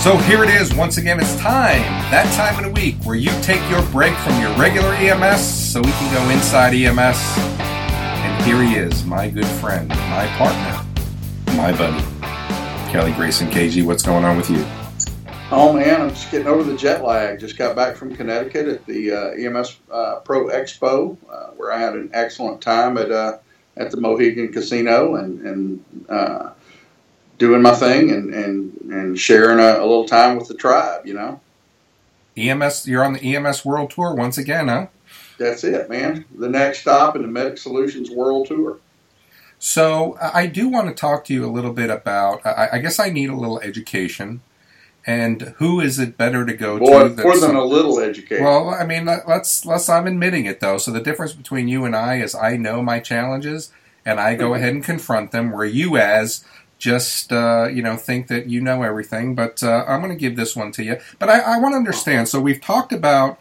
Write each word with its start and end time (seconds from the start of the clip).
So 0.00 0.16
here 0.16 0.42
it 0.42 0.48
is, 0.48 0.74
once 0.74 0.96
again, 0.96 1.20
it's 1.20 1.36
time, 1.36 1.82
that 2.10 2.24
time 2.34 2.56
of 2.56 2.64
the 2.64 2.80
week 2.80 2.96
where 3.04 3.16
you 3.16 3.28
take 3.42 3.60
your 3.68 3.82
break 3.88 4.16
from 4.16 4.40
your 4.40 4.50
regular 4.56 4.94
EMS 4.94 5.42
so 5.42 5.78
we 5.82 5.90
can 5.90 6.14
go 6.14 6.30
inside 6.30 6.72
EMS. 6.72 7.18
And 7.60 8.44
here 8.46 8.62
he 8.62 8.76
is, 8.76 9.04
my 9.04 9.28
good 9.28 9.46
friend, 9.46 9.90
my 9.90 10.26
partner, 10.38 10.86
my 11.54 11.76
buddy, 11.76 12.02
Kelly 12.90 13.12
Grayson 13.12 13.50
KG. 13.50 13.84
What's 13.84 14.02
going 14.02 14.24
on 14.24 14.38
with 14.38 14.48
you? 14.48 14.64
Oh 15.50 15.74
man, 15.74 16.00
I'm 16.00 16.08
just 16.08 16.30
getting 16.30 16.46
over 16.46 16.62
the 16.62 16.78
jet 16.78 17.04
lag. 17.04 17.38
Just 17.38 17.58
got 17.58 17.76
back 17.76 17.94
from 17.94 18.16
Connecticut 18.16 18.68
at 18.68 18.86
the 18.86 19.12
uh, 19.12 19.30
EMS 19.32 19.80
uh, 19.92 20.20
Pro 20.20 20.46
Expo, 20.46 21.18
uh, 21.30 21.48
where 21.58 21.72
I 21.72 21.78
had 21.78 21.92
an 21.92 22.08
excellent 22.14 22.62
time 22.62 22.96
at 22.96 23.12
uh, 23.12 23.36
at 23.76 23.90
the 23.90 23.98
Mohegan 23.98 24.50
Casino 24.50 25.16
and 25.16 25.46
and 25.46 26.06
uh, 26.08 26.50
doing 27.40 27.62
my 27.62 27.74
thing 27.74 28.12
and 28.12 28.32
and 28.32 28.72
and 28.92 29.18
sharing 29.18 29.58
a, 29.58 29.78
a, 29.78 29.86
little 29.86 30.06
time 30.06 30.36
with 30.36 30.46
the 30.46 30.54
tribe. 30.54 31.04
You 31.04 31.14
know. 31.14 31.40
EMS, 32.36 32.86
you're 32.86 33.04
on 33.04 33.14
the 33.14 33.34
EMS 33.34 33.64
World 33.64 33.90
Tour 33.90 34.14
once 34.14 34.38
again, 34.38 34.68
huh? 34.68 34.86
That's 35.36 35.64
it, 35.64 35.90
man. 35.90 36.24
The 36.38 36.48
next 36.48 36.82
stop 36.82 37.16
in 37.16 37.22
the 37.22 37.28
Medic 37.28 37.58
Solutions 37.58 38.08
World 38.08 38.46
Tour. 38.46 38.78
So 39.58 40.16
I 40.20 40.46
do 40.46 40.68
want 40.68 40.88
to 40.88 40.94
talk 40.94 41.24
to 41.26 41.34
you 41.34 41.44
a 41.44 41.50
little 41.50 41.72
bit 41.72 41.90
about. 41.90 42.46
I, 42.46 42.68
I 42.74 42.78
guess 42.78 43.00
I 43.00 43.10
need 43.10 43.30
a 43.30 43.36
little 43.36 43.60
education 43.60 44.42
and 45.06 45.54
who 45.56 45.80
is 45.80 45.98
it 45.98 46.16
better 46.16 46.44
to 46.44 46.52
go 46.52 46.78
Boy, 46.78 47.08
to? 47.08 47.22
More 47.22 47.38
than 47.38 47.56
a 47.56 47.64
little 47.64 47.98
education. 48.00 48.44
Well, 48.44 48.70
I 48.70 48.84
mean, 48.84 49.06
let's 49.06 49.64
let's. 49.64 49.88
I'm 49.88 50.06
admitting 50.06 50.46
it 50.46 50.60
though. 50.60 50.78
So 50.78 50.90
the 50.90 51.00
difference 51.00 51.32
between 51.32 51.68
you 51.68 51.84
and 51.84 51.96
I 51.96 52.16
is 52.16 52.34
I 52.34 52.56
know 52.56 52.82
my 52.82 53.00
challenges 53.00 53.72
and 54.04 54.20
I 54.20 54.34
go 54.34 54.46
mm-hmm. 54.46 54.54
ahead 54.54 54.74
and 54.74 54.84
confront 54.84 55.32
them. 55.32 55.52
Where 55.52 55.64
you, 55.64 55.96
as 55.96 56.44
just 56.80 57.32
uh, 57.32 57.68
you 57.68 57.82
know 57.82 57.96
think 57.96 58.26
that 58.26 58.48
you 58.48 58.60
know 58.60 58.82
everything. 58.82 59.36
But 59.36 59.62
uh, 59.62 59.84
I'm 59.86 60.00
going 60.00 60.12
to 60.12 60.18
give 60.18 60.34
this 60.34 60.56
one 60.56 60.72
to 60.72 60.82
you. 60.82 60.96
But 61.20 61.28
I, 61.28 61.38
I 61.40 61.58
want 61.58 61.74
to 61.74 61.76
understand. 61.76 62.28
So 62.28 62.40
we've 62.40 62.60
talked 62.60 62.92
about 62.92 63.38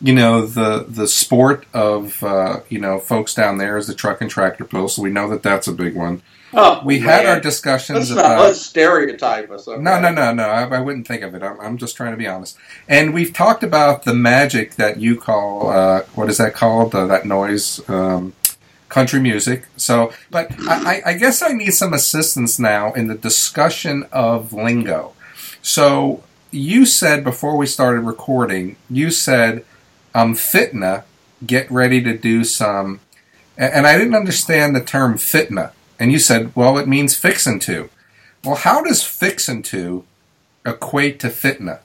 you 0.00 0.14
know 0.14 0.46
the 0.46 0.86
the 0.88 1.06
sport 1.06 1.66
of 1.74 2.22
uh, 2.22 2.60
you 2.70 2.78
know 2.78 2.98
folks 2.98 3.34
down 3.34 3.58
there 3.58 3.76
is 3.76 3.88
the 3.88 3.94
truck 3.94 4.22
and 4.22 4.30
tractor 4.30 4.64
pull. 4.64 4.88
So 4.88 5.02
we 5.02 5.10
know 5.10 5.28
that 5.28 5.42
that's 5.42 5.68
a 5.68 5.72
big 5.72 5.94
one. 5.94 6.22
Oh, 6.54 6.80
we 6.84 7.00
man. 7.00 7.08
had 7.08 7.26
our 7.26 7.40
discussions 7.40 7.98
let's 7.98 8.10
about. 8.12 8.36
Not, 8.36 8.38
let's 8.44 8.62
stereotype 8.62 9.50
us. 9.50 9.66
Okay? 9.66 9.82
No, 9.82 10.00
no, 10.00 10.12
no, 10.12 10.32
no. 10.32 10.44
I, 10.44 10.62
I, 10.62 10.80
wouldn't 10.80 11.06
think 11.06 11.22
of 11.22 11.34
it. 11.34 11.42
I'm, 11.42 11.60
I'm, 11.60 11.76
just 11.76 11.96
trying 11.96 12.12
to 12.12 12.16
be 12.16 12.28
honest. 12.28 12.56
And 12.88 13.12
we've 13.12 13.32
talked 13.32 13.64
about 13.64 14.04
the 14.04 14.14
magic 14.14 14.76
that 14.76 14.98
you 14.98 15.16
call 15.16 15.70
uh, 15.70 16.02
what 16.14 16.30
is 16.30 16.38
that 16.38 16.54
called? 16.54 16.94
Uh, 16.94 17.06
that 17.08 17.26
noise. 17.26 17.86
Um, 17.90 18.32
country 18.88 19.20
music. 19.20 19.66
So, 19.76 20.12
but 20.30 20.52
I, 20.68 21.02
I, 21.04 21.12
guess 21.14 21.42
I 21.42 21.48
need 21.48 21.72
some 21.72 21.92
assistance 21.92 22.58
now 22.58 22.92
in 22.92 23.08
the 23.08 23.14
discussion 23.14 24.06
of 24.12 24.52
lingo. 24.52 25.12
So, 25.62 26.22
you 26.52 26.86
said 26.86 27.24
before 27.24 27.56
we 27.56 27.66
started 27.66 28.00
recording, 28.00 28.76
you 28.88 29.10
said, 29.10 29.64
um, 30.14 30.34
fitna, 30.34 31.02
get 31.44 31.70
ready 31.70 32.02
to 32.02 32.16
do 32.16 32.44
some, 32.44 33.00
and 33.58 33.86
I 33.86 33.98
didn't 33.98 34.14
understand 34.14 34.74
the 34.74 34.80
term 34.80 35.14
fitna. 35.14 35.72
And 35.98 36.12
you 36.12 36.18
said, 36.18 36.54
well, 36.54 36.78
it 36.78 36.86
means 36.86 37.16
fixin' 37.16 37.58
to. 37.60 37.88
Well, 38.44 38.56
how 38.56 38.82
does 38.82 39.02
fixin' 39.02 39.62
to 39.64 40.04
equate 40.64 41.18
to 41.20 41.28
fitna? 41.28 41.80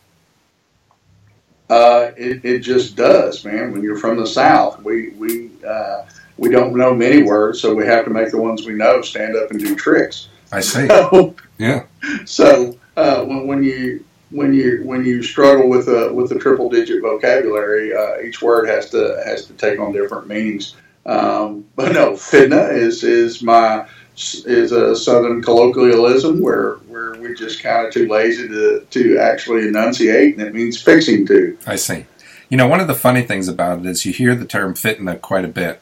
Uh, 1.70 2.12
it, 2.18 2.44
it 2.44 2.60
just 2.60 2.98
does, 2.98 3.46
man. 3.46 3.72
When 3.72 3.82
you're 3.82 3.98
from 3.98 4.18
the 4.18 4.28
South, 4.28 4.84
we, 4.84 5.12
we, 5.12 5.50
uh, 5.66 6.04
we 6.42 6.50
don't 6.50 6.76
know 6.76 6.92
many 6.94 7.22
words, 7.22 7.62
so 7.62 7.74
we 7.76 7.86
have 7.86 8.04
to 8.04 8.10
make 8.10 8.32
the 8.32 8.38
ones 8.38 8.66
we 8.66 8.74
know 8.74 9.04
stand 9.04 9.36
up 9.38 9.52
and 9.52 9.60
do 9.60 9.76
tricks. 9.76 10.28
I 10.52 10.60
see. 10.60 10.88
So, 10.88 11.36
yeah. 11.60 11.84
So 12.26 12.76
uh, 12.98 13.24
when, 13.24 13.46
when 13.46 13.64
you 13.64 14.04
when 14.32 14.52
you 14.52 14.82
when 14.84 15.06
you 15.06 15.22
struggle 15.22 15.70
with 15.70 15.88
a 15.88 16.12
with 16.12 16.32
a 16.32 16.40
triple 16.40 16.68
digit 16.68 17.04
vocabulary, 17.04 17.94
uh, 17.94 18.22
each 18.22 18.42
word 18.42 18.68
has 18.68 18.90
to 18.90 19.22
has 19.24 19.46
to 19.46 19.54
take 19.54 19.80
on 19.80 19.94
different 19.94 20.28
meanings. 20.28 20.76
Um, 21.06 21.66
but 21.76 21.92
no, 21.92 22.14
fitna 22.14 22.74
is 22.74 23.04
is 23.04 23.44
my 23.44 23.86
is 24.18 24.72
a 24.72 24.96
southern 24.96 25.44
colloquialism 25.44 26.42
where 26.42 26.78
where 26.88 27.14
we're 27.20 27.36
just 27.36 27.62
kind 27.62 27.86
of 27.86 27.94
too 27.94 28.08
lazy 28.08 28.48
to 28.48 28.88
to 28.90 29.20
actually 29.20 29.68
enunciate, 29.68 30.40
and 30.40 30.48
it 30.48 30.56
means 30.56 30.82
fixing 30.82 31.28
to. 31.28 31.56
I 31.68 31.76
see. 31.76 32.08
You 32.50 32.58
know, 32.58 32.68
one 32.68 32.82
of 32.82 32.88
the 32.88 32.96
funny 32.96 33.22
things 33.22 33.48
about 33.48 33.80
it 33.80 33.86
is 33.86 34.06
you 34.06 34.12
hear 34.12 34.34
the 34.34 34.46
term 34.46 34.74
fitna 34.74 35.22
quite 35.22 35.46
a 35.46 35.48
bit, 35.48 35.82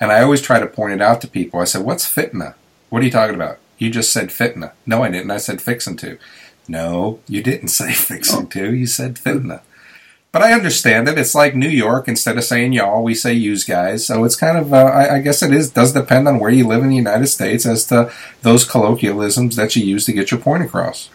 and 0.00 0.10
I 0.10 0.22
always 0.22 0.40
try 0.40 0.58
to 0.58 0.66
point 0.66 0.94
it 0.94 1.02
out 1.02 1.20
to 1.20 1.28
people. 1.28 1.60
I 1.60 1.64
said, 1.64 1.82
"What's 1.82 2.10
fitna? 2.10 2.54
What 2.88 3.02
are 3.02 3.04
you 3.04 3.10
talking 3.12 3.36
about? 3.36 3.58
You 3.78 3.88
just 3.90 4.12
said 4.12 4.28
fitna. 4.28 4.72
No, 4.84 5.02
I 5.02 5.10
didn't. 5.10 5.30
I 5.30 5.38
said 5.38 5.62
fixin' 5.62 5.96
to. 5.98 6.18
No, 6.68 7.20
you 7.26 7.42
didn't 7.42 7.68
say 7.80 7.92
fixin' 7.92 8.48
to. 8.48 8.74
You 8.74 8.86
said 8.86 9.14
fitna. 9.14 9.62
But 10.32 10.42
I 10.42 10.52
understand 10.52 11.08
it. 11.08 11.18
It's 11.18 11.34
like 11.34 11.56
New 11.56 11.68
York. 11.68 12.06
Instead 12.06 12.38
of 12.38 12.44
saying 12.44 12.72
y'all, 12.72 13.02
we 13.02 13.14
say 13.14 13.32
use 13.32 13.64
guys. 13.64 14.06
So 14.06 14.22
it's 14.24 14.36
kind 14.36 14.56
of, 14.56 14.72
uh, 14.72 14.76
I, 14.76 15.16
I, 15.16 15.18
guess 15.20 15.42
it 15.42 15.52
is 15.52 15.72
does 15.72 15.92
depend 15.92 16.28
on 16.28 16.38
where 16.38 16.52
you 16.52 16.68
live 16.68 16.84
in 16.84 16.90
the 16.90 16.94
United 16.94 17.26
States 17.26 17.66
as 17.66 17.84
to 17.86 18.12
those 18.42 18.64
colloquialisms 18.64 19.56
that 19.56 19.74
you 19.74 19.84
use 19.84 20.04
to 20.04 20.12
get 20.12 20.30
your 20.30 20.38
point 20.38 20.62
across. 20.62 21.10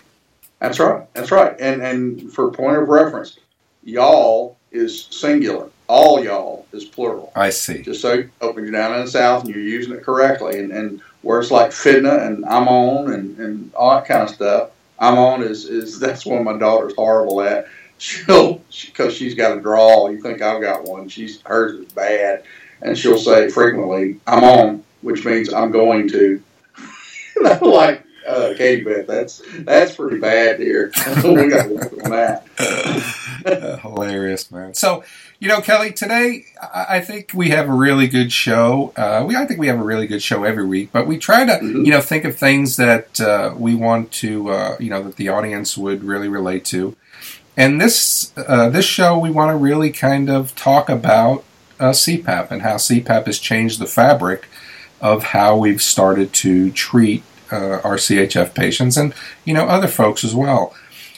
That's 0.59 0.79
right. 0.79 1.07
That's 1.13 1.31
right. 1.31 1.55
And 1.59 1.81
and 1.81 2.33
for 2.33 2.51
point 2.51 2.77
of 2.77 2.89
reference, 2.89 3.39
y'all 3.83 4.57
is 4.71 5.05
singular 5.11 5.69
all 5.87 6.23
y'all 6.23 6.65
is 6.71 6.85
plural. 6.85 7.31
I 7.35 7.49
see. 7.49 7.81
Just 7.81 8.01
so 8.01 8.23
when 8.39 8.63
you're 8.63 8.71
down 8.71 8.95
in 8.95 9.05
the 9.05 9.11
South 9.11 9.43
and 9.43 9.53
you're 9.53 9.63
using 9.63 9.93
it 9.93 10.03
correctly, 10.03 10.59
and, 10.59 10.71
and 10.71 11.01
words 11.25 11.51
like 11.51 11.71
fitna 11.71 12.25
and 12.25 12.45
I'm 12.45 12.67
on 12.67 13.11
and, 13.11 13.37
and 13.39 13.73
all 13.73 13.95
that 13.95 14.07
kind 14.07 14.21
of 14.21 14.29
stuff. 14.29 14.69
I'm 14.97 15.17
on 15.17 15.43
is, 15.43 15.65
is 15.65 15.99
that's 15.99 16.25
one 16.25 16.43
my 16.43 16.57
daughter's 16.57 16.95
horrible 16.95 17.41
at. 17.41 17.67
She'll 17.97 18.61
because 18.85 19.15
she, 19.15 19.25
has 19.25 19.35
got 19.35 19.57
a 19.57 19.61
drawl. 19.61 20.11
You 20.11 20.21
think 20.21 20.41
I've 20.41 20.61
got 20.61 20.83
one? 20.83 21.07
She's 21.07 21.41
hers 21.43 21.79
is 21.79 21.91
bad, 21.93 22.43
and 22.81 22.97
she'll 22.97 23.17
say 23.17 23.49
frequently 23.49 24.19
I'm 24.27 24.43
on, 24.43 24.83
which 25.01 25.23
means 25.23 25.53
I'm 25.53 25.71
going 25.71 26.09
to. 26.09 26.43
and 27.37 27.47
I'm 27.47 27.61
like, 27.61 28.03
uh, 28.27 28.53
Katie 28.57 28.83
Beth, 28.83 29.07
that's 29.07 29.41
that's 29.59 29.95
pretty 29.95 30.19
bad, 30.19 30.57
dear. 30.57 30.91
we 31.23 31.47
got 31.49 31.67
to 31.67 31.73
work 31.73 31.93
on 32.03 32.11
that. 32.11 33.79
Hilarious, 33.81 34.51
man. 34.51 34.73
So 34.73 35.05
you 35.39 35.47
know, 35.47 35.61
Kelly, 35.61 35.91
today 35.91 36.45
I 36.61 37.01
think 37.01 37.31
we 37.33 37.49
have 37.49 37.67
a 37.67 37.73
really 37.73 38.07
good 38.07 38.31
show. 38.31 38.93
Uh, 38.95 39.25
we 39.27 39.35
I 39.35 39.45
think 39.45 39.59
we 39.59 39.67
have 39.67 39.79
a 39.79 39.83
really 39.83 40.07
good 40.07 40.23
show 40.23 40.43
every 40.43 40.65
week, 40.65 40.89
but 40.91 41.07
we 41.07 41.17
try 41.17 41.45
to 41.45 41.51
mm-hmm. 41.51 41.85
you 41.85 41.91
know 41.91 42.01
think 42.01 42.25
of 42.25 42.37
things 42.37 42.77
that 42.77 43.19
uh, 43.19 43.53
we 43.57 43.75
want 43.75 44.11
to 44.13 44.49
uh, 44.49 44.77
you 44.79 44.89
know 44.89 45.03
that 45.03 45.17
the 45.17 45.29
audience 45.29 45.77
would 45.77 46.03
really 46.03 46.27
relate 46.27 46.65
to. 46.65 46.95
And 47.57 47.79
this 47.79 48.33
uh, 48.37 48.69
this 48.69 48.85
show, 48.85 49.17
we 49.17 49.29
want 49.29 49.51
to 49.51 49.57
really 49.57 49.91
kind 49.91 50.29
of 50.29 50.55
talk 50.55 50.89
about 50.89 51.43
uh, 51.79 51.91
CPAP 51.91 52.51
and 52.51 52.61
how 52.61 52.75
CPAP 52.75 53.25
has 53.25 53.39
changed 53.39 53.79
the 53.79 53.87
fabric 53.87 54.47
of 55.01 55.25
how 55.25 55.57
we've 55.57 55.81
started 55.81 56.33
to 56.33 56.71
treat 56.71 57.23
uh, 57.51 57.79
our 57.83 57.97
CHF 57.97 58.53
patients 58.53 58.97
and 58.97 59.13
you 59.43 59.53
know 59.53 59.65
other 59.65 59.87
folks 59.87 60.23
as 60.23 60.33
well. 60.33 60.73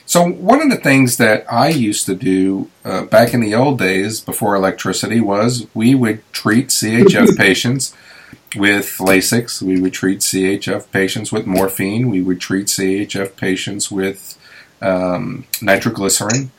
So 0.07 0.25
one 0.25 0.61
of 0.61 0.69
the 0.69 0.77
things 0.77 1.17
that 1.17 1.45
I 1.51 1.67
used 1.67 2.05
to 2.05 2.15
do 2.15 2.71
uh, 2.85 3.03
back 3.03 3.33
in 3.33 3.41
the 3.41 3.53
old 3.53 3.77
days 3.77 4.21
before 4.21 4.55
electricity 4.55 5.19
was 5.19 5.67
we 5.73 5.95
would 5.95 6.23
treat 6.31 6.69
CHF 6.69 7.37
patients 7.37 7.93
with 8.55 8.85
Lasix. 8.99 9.61
We 9.61 9.81
would 9.81 9.91
treat 9.91 10.19
CHF 10.19 10.89
patients 10.93 11.33
with 11.33 11.45
morphine. 11.45 12.09
We 12.09 12.21
would 12.21 12.39
treat 12.39 12.67
CHF 12.67 13.35
patients 13.35 13.91
with 13.91 14.39
um, 14.81 15.45
nitroglycerin. 15.61 16.51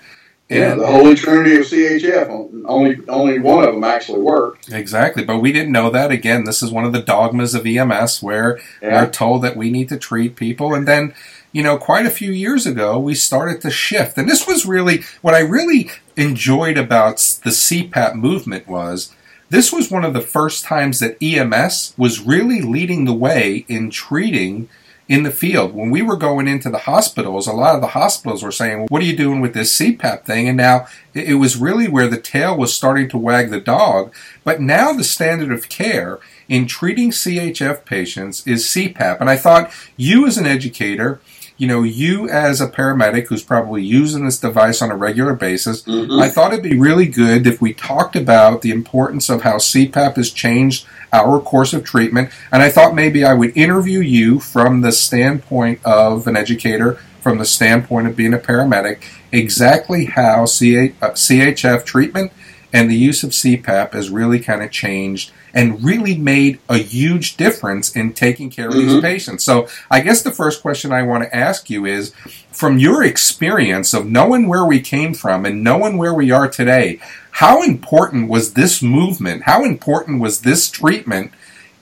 Yeah, 0.49 0.77
the 0.77 0.87
holy 0.87 1.15
trinity 1.15 1.56
of 1.56 1.67
CHF. 1.67 2.65
Only 2.65 2.97
only 3.09 3.39
one 3.39 3.65
of 3.65 3.75
them 3.75 3.85
actually 3.85 4.21
worked. 4.21 4.73
Exactly, 4.73 5.23
but 5.23 5.41
we 5.41 5.53
didn't 5.53 5.73
know 5.73 5.91
that. 5.91 6.11
Again, 6.11 6.45
this 6.45 6.62
is 6.62 6.71
one 6.71 6.85
of 6.85 6.93
the 6.93 7.03
dogmas 7.03 7.55
of 7.55 7.67
EMS 7.67 8.23
where 8.23 8.59
yeah. 8.81 9.03
we're 9.03 9.11
told 9.11 9.43
that 9.43 9.56
we 9.56 9.71
need 9.71 9.91
to 9.91 9.99
treat 9.99 10.37
people, 10.37 10.73
and 10.73 10.89
then 10.89 11.15
you 11.53 11.62
know, 11.62 11.79
quite 11.79 12.06
a 12.06 12.11
few 12.11 12.31
years 12.31 12.67
ago, 12.67 12.99
we 12.99 13.15
started 13.15 13.61
to 13.62 13.71
shift. 13.71 14.19
And 14.19 14.29
this 14.29 14.47
was 14.47 14.67
really 14.67 15.03
what 15.23 15.35
I 15.35 15.41
really 15.41 15.91
enjoyed 16.17 16.79
about 16.79 17.17
the 17.45 17.50
CPAP 17.50 18.15
movement 18.15 18.69
was 18.69 19.15
this 19.50 19.73
was 19.73 19.91
one 19.91 20.05
of 20.05 20.12
the 20.12 20.21
first 20.21 20.65
times 20.65 21.00
that 21.00 21.17
EMS 21.23 21.95
was 21.97 22.21
really 22.21 22.61
leading 22.61 23.05
the 23.05 23.15
way 23.15 23.65
in 23.69 23.91
treating 23.91 24.69
in 25.09 25.23
the 25.23 25.31
field. 25.31 25.75
When 25.75 25.91
we 25.91 26.03
were 26.03 26.17
going 26.17 26.47
into 26.47 26.69
the 26.69 26.79
hospitals, 26.79 27.47
a 27.47 27.53
lot 27.53 27.75
of 27.75 27.81
the 27.81 27.89
hospitals 27.89 28.43
were 28.43 28.53
saying, 28.53 28.79
well, 28.79 28.87
What 28.91 29.03
are 29.03 29.07
you 29.07 29.17
doing 29.17 29.41
with 29.41 29.55
this 29.55 29.77
CPAP 29.77 30.25
thing? 30.25 30.49
And 30.49 30.57
now 30.57 30.87
it 31.15 31.39
was 31.39 31.57
really 31.57 31.89
where 31.89 32.09
the 32.09 32.21
tail 32.21 32.57
was 32.57 32.75
starting 32.75 33.09
to 33.09 33.19
wag 33.19 33.51
the 33.51 33.61
dog. 33.61 34.15
But 34.45 34.61
now 34.61 34.93
the 34.93 35.05
standard 35.05 35.51
of 35.51 35.71
care 35.71 36.21
in 36.49 36.67
treating 36.67 37.11
CHF 37.11 37.87
patients 37.87 38.47
is 38.47 38.67
CPAP. 38.67 39.21
And 39.21 39.31
I 39.31 39.37
thought 39.37 39.73
you, 39.97 40.27
as 40.27 40.37
an 40.37 40.47
educator, 40.47 41.21
you 41.57 41.67
know, 41.67 41.83
you 41.83 42.29
as 42.29 42.61
a 42.61 42.69
paramedic 42.69 43.27
who's 43.27 43.43
probably 43.43 43.83
using 43.83 44.25
this 44.25 44.39
device 44.39 44.81
on 44.81 44.91
a 44.91 44.97
regular 44.97 45.35
basis, 45.35 45.83
mm-hmm. 45.83 46.21
I 46.21 46.29
thought 46.29 46.53
it'd 46.53 46.63
be 46.63 46.79
really 46.79 47.07
good 47.07 47.47
if 47.47 47.61
we 47.61 47.75
talked 47.75 48.15
about 48.15 48.63
the 48.63 48.71
importance 48.71 49.29
of 49.29 49.43
how 49.43 49.57
CPAP 49.57 50.17
has 50.17 50.31
changed 50.31 50.87
our 51.13 51.41
course 51.41 51.73
of 51.73 51.85
treatment. 51.85 52.31
And 52.53 52.63
I 52.63 52.71
thought 52.71 52.95
maybe 52.95 53.25
I 53.25 53.35
would 53.35 53.57
interview 53.57 54.01
you 54.01 54.41
from 54.41 54.81
the 54.81 54.93
standpoint 54.93 55.81
of 55.85 56.27
an 56.27 56.37
educator, 56.37 56.95
from 57.21 57.39
the 57.39 57.45
standpoint 57.45 58.07
of 58.07 58.17
being 58.17 58.35
a 58.35 58.39
paramedic, 58.39 59.03
exactly 59.33 60.07
how 60.07 60.45
CHF 60.45 61.65
uh, 61.65 61.83
treatment 61.85 62.33
and 62.73 62.91
the 62.91 62.97
use 62.97 63.23
of 63.23 63.31
CPAP 63.31 63.93
has 63.93 64.11
really 64.11 64.38
kind 64.38 64.62
of 64.62 64.70
changed 64.70 65.32
and 65.55 65.82
really 65.82 66.17
made 66.17 66.61
a 66.69 66.79
huge 66.79 67.37
difference 67.37 67.94
in 67.97 68.12
taking 68.12 68.50
care 68.50 68.69
of 68.69 68.75
mm-hmm. 68.75 68.88
these 68.88 69.00
patients. 69.00 69.44
So, 69.44 69.69
I 69.91 70.00
guess 70.00 70.23
the 70.23 70.31
first 70.31 70.62
question 70.62 70.93
I 70.93 71.03
want 71.03 71.25
to 71.25 71.35
ask 71.35 71.70
you 71.70 71.87
is 71.87 72.12
from 72.50 72.79
your 72.79 73.03
experience 73.03 73.94
of 73.94 74.06
knowing 74.06 74.49
where 74.49 74.65
we 74.65 74.81
came 74.81 75.15
from 75.15 75.47
and 75.47 75.65
knowing 75.65 75.97
where 75.97 76.15
we 76.15 76.31
are 76.31 76.49
today, 76.49 77.00
how 77.32 77.62
important 77.62 78.29
was 78.29 78.55
this 78.55 78.82
movement? 78.82 79.44
How 79.44 79.64
important 79.64 80.21
was 80.21 80.43
this 80.43 80.71
treatment 80.71 81.32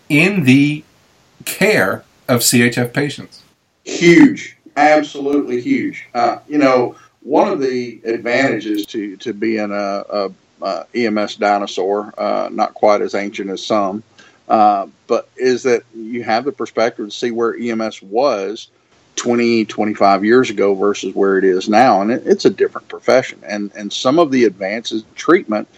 in 0.09 0.45
the 0.45 0.85
care 1.45 2.05
of 2.29 2.41
CHF 2.41 2.93
patients? 2.93 3.43
Huge, 3.85 4.57
absolutely 4.77 5.61
huge. 5.61 6.07
Uh, 6.15 6.39
you 6.49 6.59
know, 6.59 6.97
one 7.23 7.49
of 7.49 7.61
the 7.61 8.01
advantages 8.05 8.87
to, 8.87 9.17
to 9.17 9.33
being 9.33 9.71
a, 9.73 10.05
a 10.09 10.33
EMS 10.95 11.37
dinosaur, 11.37 12.13
uh, 12.19 12.49
not 12.51 12.75
quite 12.75 13.01
as 13.01 13.15
ancient 13.15 13.51
as 13.51 13.65
some, 13.65 14.03
uh, 14.49 14.87
but 15.07 15.29
is 15.37 15.63
that 15.65 15.83
you 15.95 16.23
have 16.23 16.45
the 16.45 16.53
perspective 16.53 17.07
to 17.07 17.11
see 17.11 17.31
where 17.31 17.57
EMS 17.57 18.03
was 18.03 18.69
20, 19.17 19.65
25 19.65 20.25
years 20.25 20.51
ago 20.51 20.75
versus 20.75 21.15
where 21.15 21.39
it 21.39 21.45
is 21.45 21.69
now, 21.69 22.03
and 22.03 22.11
it, 22.11 22.23
it's 22.27 22.45
a 22.45 22.51
different 22.51 22.89
profession. 22.89 23.41
And 23.45 23.73
and 23.75 23.93
some 23.93 24.19
of 24.19 24.31
the 24.31 24.45
advances 24.45 25.03
in 25.03 25.15
treatment 25.15 25.69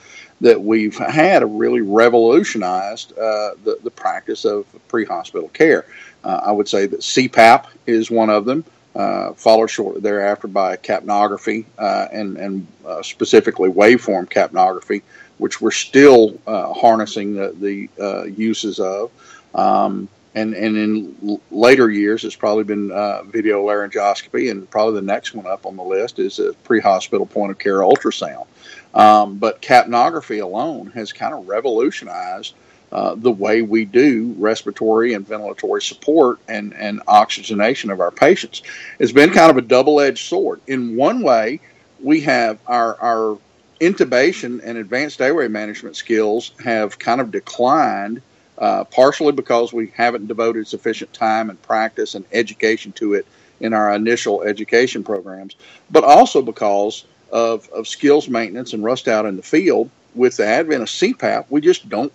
that 0.40 0.60
we've 0.60 0.96
had 0.96 1.42
have 1.42 1.50
really 1.50 1.80
revolutionized 1.80 3.12
uh, 3.12 3.54
the 3.64 3.78
the 3.82 3.90
practice 3.90 4.44
of 4.44 4.66
pre-hospital 4.88 5.48
care. 5.48 5.86
Uh, 6.24 6.40
I 6.44 6.52
would 6.52 6.68
say 6.68 6.86
that 6.86 7.00
CPAP 7.00 7.66
is 7.86 8.10
one 8.10 8.28
of 8.28 8.44
them 8.44 8.64
uh, 8.94 9.32
followed 9.34 9.68
shortly 9.68 10.00
thereafter 10.00 10.48
by 10.48 10.76
capnography 10.76 11.64
uh, 11.78 12.08
and, 12.12 12.36
and 12.36 12.66
uh, 12.86 13.02
specifically 13.02 13.70
waveform 13.70 14.28
capnography, 14.28 15.02
which 15.38 15.60
we're 15.60 15.70
still 15.70 16.38
uh, 16.46 16.72
harnessing 16.72 17.34
the, 17.34 17.54
the 17.60 17.90
uh, 18.02 18.24
uses 18.24 18.80
of. 18.80 19.10
Um, 19.54 20.08
and, 20.34 20.54
and 20.54 20.76
in 20.76 21.16
l- 21.26 21.40
later 21.50 21.90
years, 21.90 22.24
it's 22.24 22.36
probably 22.36 22.64
been 22.64 22.92
uh, 22.92 23.22
video 23.24 23.64
laryngoscopy, 23.64 24.50
and 24.50 24.70
probably 24.70 24.94
the 24.94 25.06
next 25.06 25.34
one 25.34 25.46
up 25.46 25.66
on 25.66 25.76
the 25.76 25.82
list 25.82 26.18
is 26.18 26.38
a 26.38 26.52
pre 26.64 26.80
hospital 26.80 27.26
point 27.26 27.50
of 27.50 27.58
care 27.58 27.78
ultrasound. 27.78 28.46
Um, 28.94 29.38
but 29.38 29.62
capnography 29.62 30.42
alone 30.42 30.90
has 30.94 31.12
kind 31.12 31.34
of 31.34 31.48
revolutionized 31.48 32.54
uh, 32.90 33.14
the 33.14 33.30
way 33.30 33.62
we 33.62 33.84
do 33.84 34.34
respiratory 34.38 35.12
and 35.14 35.26
ventilatory 35.26 35.82
support 35.82 36.38
and, 36.48 36.74
and 36.74 37.02
oxygenation 37.06 37.90
of 37.90 38.00
our 38.00 38.10
patients. 38.10 38.62
It's 38.98 39.12
been 39.12 39.30
kind 39.30 39.50
of 39.50 39.56
a 39.56 39.62
double 39.62 40.00
edged 40.00 40.26
sword. 40.26 40.60
In 40.66 40.96
one 40.96 41.22
way, 41.22 41.60
we 42.02 42.22
have 42.22 42.58
our, 42.66 42.96
our 43.00 43.38
intubation 43.80 44.60
and 44.64 44.78
advanced 44.78 45.20
airway 45.20 45.48
management 45.48 45.96
skills 45.96 46.52
have 46.64 46.98
kind 46.98 47.20
of 47.20 47.30
declined, 47.30 48.22
uh, 48.56 48.84
partially 48.84 49.32
because 49.32 49.72
we 49.72 49.88
haven't 49.88 50.26
devoted 50.26 50.66
sufficient 50.66 51.12
time 51.12 51.50
and 51.50 51.60
practice 51.62 52.14
and 52.14 52.24
education 52.32 52.92
to 52.92 53.14
it 53.14 53.26
in 53.60 53.72
our 53.72 53.94
initial 53.94 54.42
education 54.42 55.04
programs, 55.04 55.56
but 55.90 56.04
also 56.04 56.42
because 56.42 57.04
of, 57.30 57.68
of 57.70 57.86
skills 57.86 58.28
maintenance 58.28 58.72
and 58.72 58.82
rust 58.82 59.08
out 59.08 59.26
in 59.26 59.36
the 59.36 59.42
field. 59.42 59.90
With 60.14 60.38
the 60.38 60.46
advent 60.46 60.82
of 60.82 60.88
CPAP, 60.88 61.46
we 61.50 61.60
just 61.60 61.88
don't 61.88 62.12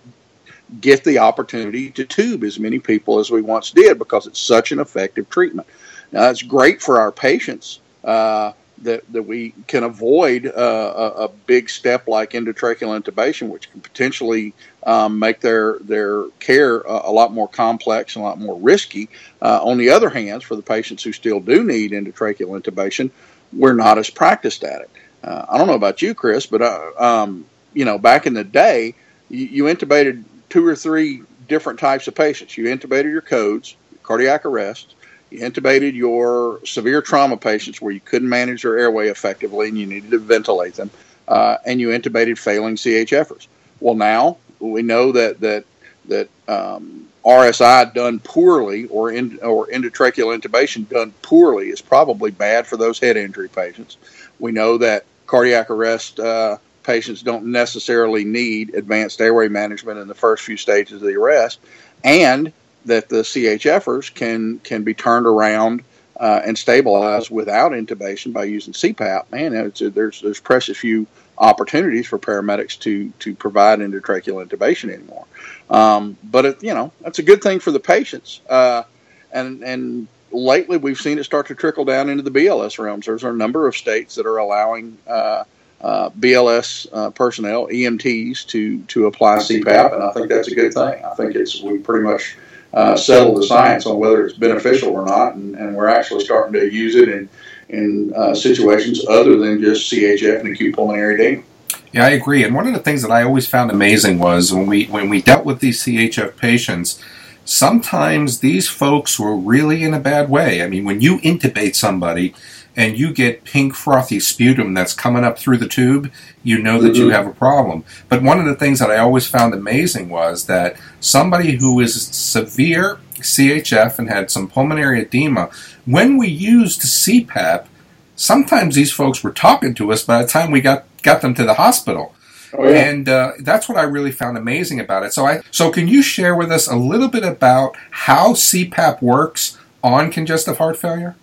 get 0.79 1.03
the 1.03 1.19
opportunity 1.19 1.89
to 1.91 2.05
tube 2.05 2.43
as 2.43 2.59
many 2.59 2.79
people 2.79 3.19
as 3.19 3.29
we 3.29 3.41
once 3.41 3.71
did 3.71 3.99
because 3.99 4.27
it's 4.27 4.39
such 4.39 4.71
an 4.71 4.79
effective 4.79 5.29
treatment. 5.29 5.67
Now, 6.11 6.29
it's 6.29 6.41
great 6.41 6.81
for 6.81 6.99
our 6.99 7.11
patients 7.11 7.79
uh, 8.03 8.53
that, 8.83 9.03
that 9.13 9.23
we 9.23 9.53
can 9.67 9.83
avoid 9.83 10.45
uh, 10.45 10.51
a, 10.95 11.23
a, 11.23 11.27
big 11.29 11.69
step 11.69 12.07
like 12.07 12.31
endotracheal 12.31 13.01
intubation, 13.01 13.49
which 13.49 13.71
can 13.71 13.81
potentially 13.81 14.53
um, 14.85 15.17
make 15.19 15.39
their, 15.39 15.79
their 15.79 16.25
care 16.39 16.79
a, 16.81 17.01
a, 17.05 17.11
lot 17.11 17.31
more 17.33 17.47
complex 17.47 18.15
and 18.15 18.23
a 18.23 18.27
lot 18.27 18.39
more 18.39 18.59
risky. 18.59 19.09
Uh, 19.41 19.59
on 19.63 19.77
the 19.77 19.89
other 19.89 20.09
hand, 20.09 20.43
for 20.43 20.55
the 20.55 20.61
patients 20.61 21.03
who 21.03 21.13
still 21.13 21.39
do 21.39 21.63
need 21.63 21.91
endotracheal 21.91 22.59
intubation, 22.59 23.09
we're 23.53 23.73
not 23.73 23.97
as 23.97 24.09
practiced 24.09 24.63
at 24.63 24.81
it. 24.81 24.89
Uh, 25.23 25.45
I 25.49 25.57
don't 25.57 25.67
know 25.67 25.73
about 25.73 26.01
you, 26.01 26.13
Chris, 26.13 26.45
but 26.45 26.61
uh, 26.61 26.91
um, 26.97 27.45
you 27.73 27.85
know, 27.85 27.97
back 27.97 28.27
in 28.27 28.33
the 28.33 28.43
day, 28.43 28.95
you, 29.29 29.45
you 29.45 29.63
intubated 29.63 30.23
two 30.53 30.67
or 30.67 30.75
three 30.75 31.23
different 31.47 31.79
types 31.79 32.07
of 32.07 32.13
patients. 32.13 32.55
You 32.55 32.65
intubated 32.65 33.09
your 33.11 33.21
codes, 33.21 33.75
cardiac 34.03 34.45
arrest. 34.45 34.93
You 35.31 35.39
intubated 35.39 35.95
your 35.95 36.63
severe 36.63 37.01
trauma 37.01 37.37
patients 37.37 37.81
where 37.81 37.91
you 37.91 37.99
couldn't 37.99 38.29
manage 38.29 38.61
their 38.61 38.77
airway 38.77 39.07
effectively 39.07 39.69
and 39.69 39.79
you 39.79 39.87
needed 39.87 40.11
to 40.11 40.19
ventilate 40.19 40.75
them, 40.75 40.91
uh, 41.27 41.57
and 41.65 41.81
you 41.81 41.87
intubated 41.87 42.37
failing 42.37 42.75
CHFers. 42.75 43.47
Well, 43.79 43.95
now 43.95 44.37
we 44.59 44.83
know 44.83 45.11
that 45.13 45.39
that 45.39 45.65
that 46.05 46.29
um, 46.47 47.07
RSI 47.25 47.91
done 47.95 48.19
poorly 48.19 48.85
or 48.89 49.11
in, 49.11 49.39
or 49.41 49.65
endotracheal 49.69 50.39
intubation 50.39 50.87
done 50.87 51.15
poorly 51.23 51.69
is 51.69 51.81
probably 51.81 52.29
bad 52.29 52.67
for 52.67 52.77
those 52.77 52.99
head 52.99 53.17
injury 53.17 53.49
patients. 53.49 53.97
We 54.37 54.51
know 54.51 54.77
that 54.77 55.05
cardiac 55.25 55.71
arrest 55.71 56.19
uh, 56.19 56.57
patients 56.83 57.21
don't 57.21 57.45
necessarily 57.45 58.23
need 58.23 58.75
advanced 58.75 59.21
airway 59.21 59.47
management 59.47 59.99
in 59.99 60.07
the 60.07 60.15
first 60.15 60.43
few 60.43 60.57
stages 60.57 61.01
of 61.01 61.07
the 61.07 61.15
arrest, 61.15 61.59
and 62.03 62.51
that 62.85 63.09
the 63.09 63.17
CHFers 63.17 64.13
can 64.13 64.59
can 64.59 64.83
be 64.83 64.93
turned 64.93 65.25
around 65.25 65.83
uh, 66.19 66.41
and 66.45 66.57
stabilized 66.57 67.29
without 67.29 67.71
intubation 67.71 68.33
by 68.33 68.43
using 68.43 68.73
CPAP. 68.73 69.31
Man, 69.31 69.55
a, 69.55 69.89
there's 69.89 70.21
there's 70.21 70.39
precious 70.39 70.77
few 70.77 71.07
opportunities 71.37 72.07
for 72.07 72.19
paramedics 72.19 72.79
to 72.79 73.09
to 73.19 73.35
provide 73.35 73.79
endotracheal 73.79 74.45
intubation 74.45 74.93
anymore. 74.93 75.25
Um, 75.69 76.17
but 76.23 76.45
it, 76.45 76.63
you 76.63 76.73
know 76.73 76.91
that's 77.01 77.19
a 77.19 77.23
good 77.23 77.41
thing 77.41 77.59
for 77.59 77.71
the 77.71 77.79
patients. 77.79 78.41
Uh, 78.49 78.83
and 79.31 79.63
and 79.63 80.07
lately 80.31 80.77
we've 80.77 80.99
seen 80.99 81.17
it 81.17 81.23
start 81.23 81.47
to 81.47 81.55
trickle 81.55 81.85
down 81.85 82.09
into 82.09 82.23
the 82.23 82.31
BLS 82.31 82.79
realms. 82.79 83.05
There's 83.05 83.23
a 83.23 83.33
number 83.33 83.67
of 83.67 83.75
states 83.75 84.15
that 84.15 84.25
are 84.25 84.37
allowing 84.37 84.97
uh, 85.07 85.43
uh, 85.83 86.09
BLS 86.11 86.87
uh, 86.93 87.11
personnel, 87.11 87.67
EMTs, 87.67 88.47
to 88.47 88.81
to 88.83 89.07
apply 89.07 89.37
CPAP, 89.37 89.93
and 89.93 90.03
I 90.03 90.11
think 90.11 90.29
that's 90.29 90.47
a 90.47 90.55
good 90.55 90.73
thing. 90.73 91.03
I 91.03 91.13
think 91.15 91.35
it's 91.35 91.61
we 91.61 91.77
pretty 91.77 92.03
much 92.03 92.37
uh, 92.73 92.95
settled 92.95 93.37
the 93.37 93.45
science 93.45 93.85
on 93.85 93.99
whether 93.99 94.25
it's 94.25 94.37
beneficial 94.37 94.89
or 94.89 95.05
not, 95.05 95.35
and, 95.35 95.55
and 95.55 95.75
we're 95.75 95.89
actually 95.89 96.23
starting 96.23 96.53
to 96.53 96.73
use 96.73 96.95
it 96.95 97.09
in 97.09 97.29
in 97.69 98.13
uh, 98.15 98.33
situations 98.33 99.05
other 99.07 99.37
than 99.37 99.61
just 99.61 99.91
CHF 99.91 100.39
and 100.39 100.49
acute 100.49 100.75
pulmonary 100.75 101.15
edema. 101.15 101.43
Yeah, 101.91 102.05
I 102.05 102.09
agree. 102.11 102.43
And 102.43 102.55
one 102.55 102.65
of 102.67 102.73
the 102.73 102.79
things 102.79 103.01
that 103.01 103.11
I 103.11 103.23
always 103.23 103.47
found 103.47 103.69
amazing 103.69 104.19
was 104.19 104.53
when 104.53 104.67
we 104.67 104.85
when 104.85 105.09
we 105.09 105.21
dealt 105.21 105.45
with 105.45 105.59
these 105.59 105.83
CHF 105.83 106.37
patients 106.37 107.03
sometimes 107.45 108.39
these 108.39 108.69
folks 108.69 109.19
were 109.19 109.35
really 109.35 109.83
in 109.83 109.93
a 109.93 109.99
bad 109.99 110.29
way. 110.29 110.63
I 110.63 110.67
mean, 110.67 110.85
when 110.85 111.01
you 111.01 111.19
intubate 111.19 111.75
somebody, 111.75 112.33
and 112.75 112.97
you 112.97 113.13
get 113.13 113.43
pink 113.43 113.75
frothy 113.75 114.19
sputum 114.19 114.73
that's 114.73 114.93
coming 114.93 115.23
up 115.23 115.37
through 115.37 115.57
the 115.57 115.67
tube, 115.67 116.11
you 116.43 116.61
know 116.61 116.81
that 116.81 116.93
mm-hmm. 116.93 117.03
you 117.03 117.09
have 117.09 117.27
a 117.27 117.33
problem. 117.33 117.83
But 118.09 118.23
one 118.23 118.39
of 118.39 118.45
the 118.45 118.55
things 118.55 118.79
that 118.79 118.89
I 118.89 118.97
always 118.97 119.27
found 119.27 119.53
amazing 119.53 120.09
was 120.09 120.47
that 120.47 120.77
somebody 120.99 121.57
who 121.57 121.79
is 121.79 122.01
severe 122.07 122.99
CHF 123.15 123.99
and 123.99 124.09
had 124.09 124.31
some 124.31 124.47
pulmonary 124.47 125.01
edema, 125.01 125.49
when 125.85 126.17
we 126.17 126.27
used 126.27 126.81
CPAP, 126.81 127.67
sometimes 128.15 128.75
these 128.75 128.91
folks 128.91 129.23
were 129.23 129.31
talking 129.31 129.73
to 129.75 129.91
us 129.91 130.03
by 130.03 130.21
the 130.21 130.27
time 130.27 130.51
we 130.51 130.61
got, 130.61 130.85
got 131.03 131.21
them 131.21 131.33
to 131.35 131.43
the 131.43 131.55
hospital. 131.55 132.15
Oh, 132.55 132.67
yeah. 132.67 132.89
And 132.89 133.09
uh, 133.09 133.31
that's 133.39 133.67
what 133.67 133.77
I 133.77 133.83
really 133.83 134.11
found 134.11 134.37
amazing 134.37 134.79
about 134.79 135.03
it. 135.03 135.13
So, 135.13 135.25
I 135.25 135.41
so 135.49 135.71
can 135.71 135.87
you 135.87 136.03
share 136.03 136.35
with 136.35 136.51
us 136.51 136.67
a 136.67 136.75
little 136.75 137.07
bit 137.07 137.23
about 137.23 137.75
how 137.89 138.33
CPAP 138.33 139.01
works 139.01 139.57
on 139.83 140.11
congestive 140.11 140.57
heart 140.57 140.77
failure? 140.77 141.15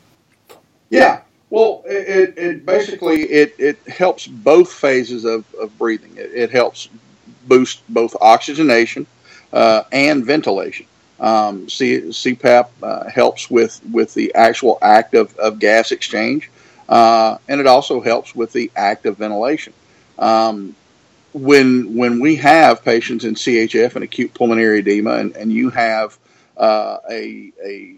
Yeah, 0.88 1.20
well, 1.50 1.82
it, 1.84 2.38
it 2.38 2.66
basically 2.66 3.22
it, 3.22 3.56
it 3.58 3.78
helps 3.88 4.26
both 4.26 4.72
phases 4.72 5.24
of, 5.24 5.44
of 5.54 5.76
breathing. 5.78 6.16
It, 6.16 6.32
it 6.32 6.50
helps 6.50 6.88
boost 7.46 7.82
both 7.88 8.16
oxygenation 8.20 9.06
uh, 9.52 9.82
and 9.90 10.24
ventilation. 10.24 10.86
Um, 11.18 11.68
C- 11.68 12.02
CPAP 12.02 12.68
uh, 12.82 13.10
helps 13.10 13.50
with, 13.50 13.80
with 13.92 14.14
the 14.14 14.34
actual 14.34 14.78
act 14.80 15.14
of, 15.14 15.36
of 15.36 15.58
gas 15.58 15.92
exchange, 15.92 16.50
uh, 16.88 17.36
and 17.48 17.60
it 17.60 17.66
also 17.66 18.00
helps 18.00 18.34
with 18.34 18.52
the 18.52 18.70
act 18.76 19.04
of 19.04 19.18
ventilation. 19.18 19.72
Um, 20.18 20.74
when 21.32 21.94
when 21.94 22.20
we 22.20 22.36
have 22.36 22.84
patients 22.84 23.24
in 23.24 23.34
CHF 23.34 23.94
and 23.94 24.02
acute 24.02 24.34
pulmonary 24.34 24.80
edema, 24.80 25.14
and, 25.14 25.36
and 25.36 25.52
you 25.52 25.70
have 25.70 26.18
uh, 26.56 26.98
a, 27.08 27.52
a 27.64 27.94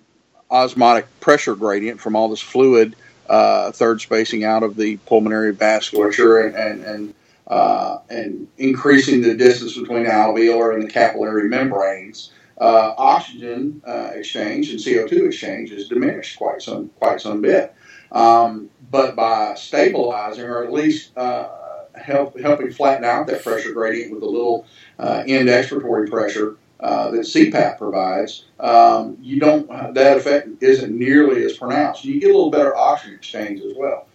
osmotic 0.50 1.06
pressure 1.20 1.54
gradient 1.54 2.00
from 2.00 2.14
all 2.14 2.28
this 2.28 2.42
fluid 2.42 2.94
uh, 3.28 3.72
third 3.72 4.00
spacing 4.00 4.44
out 4.44 4.62
of 4.62 4.76
the 4.76 4.96
pulmonary 4.98 5.54
vasculature 5.54 6.46
and, 6.46 6.54
and, 6.54 6.84
and 6.84 7.14
uh, 7.46 7.98
and 8.08 8.48
increasing 8.58 9.20
the 9.20 9.34
distance 9.34 9.76
between 9.76 10.04
the 10.04 10.10
alveolar 10.10 10.74
and 10.74 10.82
the 10.82 10.88
capillary 10.88 11.48
membranes, 11.48 12.32
uh, 12.58 12.94
oxygen 12.96 13.82
uh, 13.86 14.10
exchange 14.14 14.70
and 14.70 14.78
CO2 14.78 15.26
exchange 15.26 15.70
is 15.72 15.88
diminished 15.88 16.38
quite 16.38 16.62
some 16.62 16.88
quite 16.98 17.20
some 17.20 17.42
bit. 17.42 17.74
Um, 18.12 18.70
but 18.90 19.16
by 19.16 19.54
stabilizing 19.54 20.44
or 20.44 20.64
at 20.64 20.72
least 20.72 21.16
uh, 21.16 21.48
help, 21.94 22.38
helping 22.38 22.70
flatten 22.70 23.04
out 23.04 23.26
that 23.26 23.42
pressure 23.42 23.72
gradient 23.72 24.12
with 24.12 24.22
a 24.22 24.26
little 24.26 24.66
uh, 24.98 25.24
end 25.26 25.48
expiratory 25.48 26.10
pressure 26.10 26.56
uh, 26.82 27.10
that 27.10 27.20
CPAP 27.20 27.78
provides, 27.78 28.44
um, 28.60 29.16
you 29.20 29.38
don't 29.38 29.68
that 29.94 30.16
effect 30.16 30.48
isn't 30.60 30.96
nearly 30.96 31.44
as 31.44 31.56
pronounced. 31.56 32.04
You 32.04 32.20
get 32.20 32.30
a 32.30 32.34
little 32.34 32.50
better 32.50 32.76
oxygen 32.76 33.14
exchange 33.14 33.60
as 33.60 33.74
well. 33.76 34.06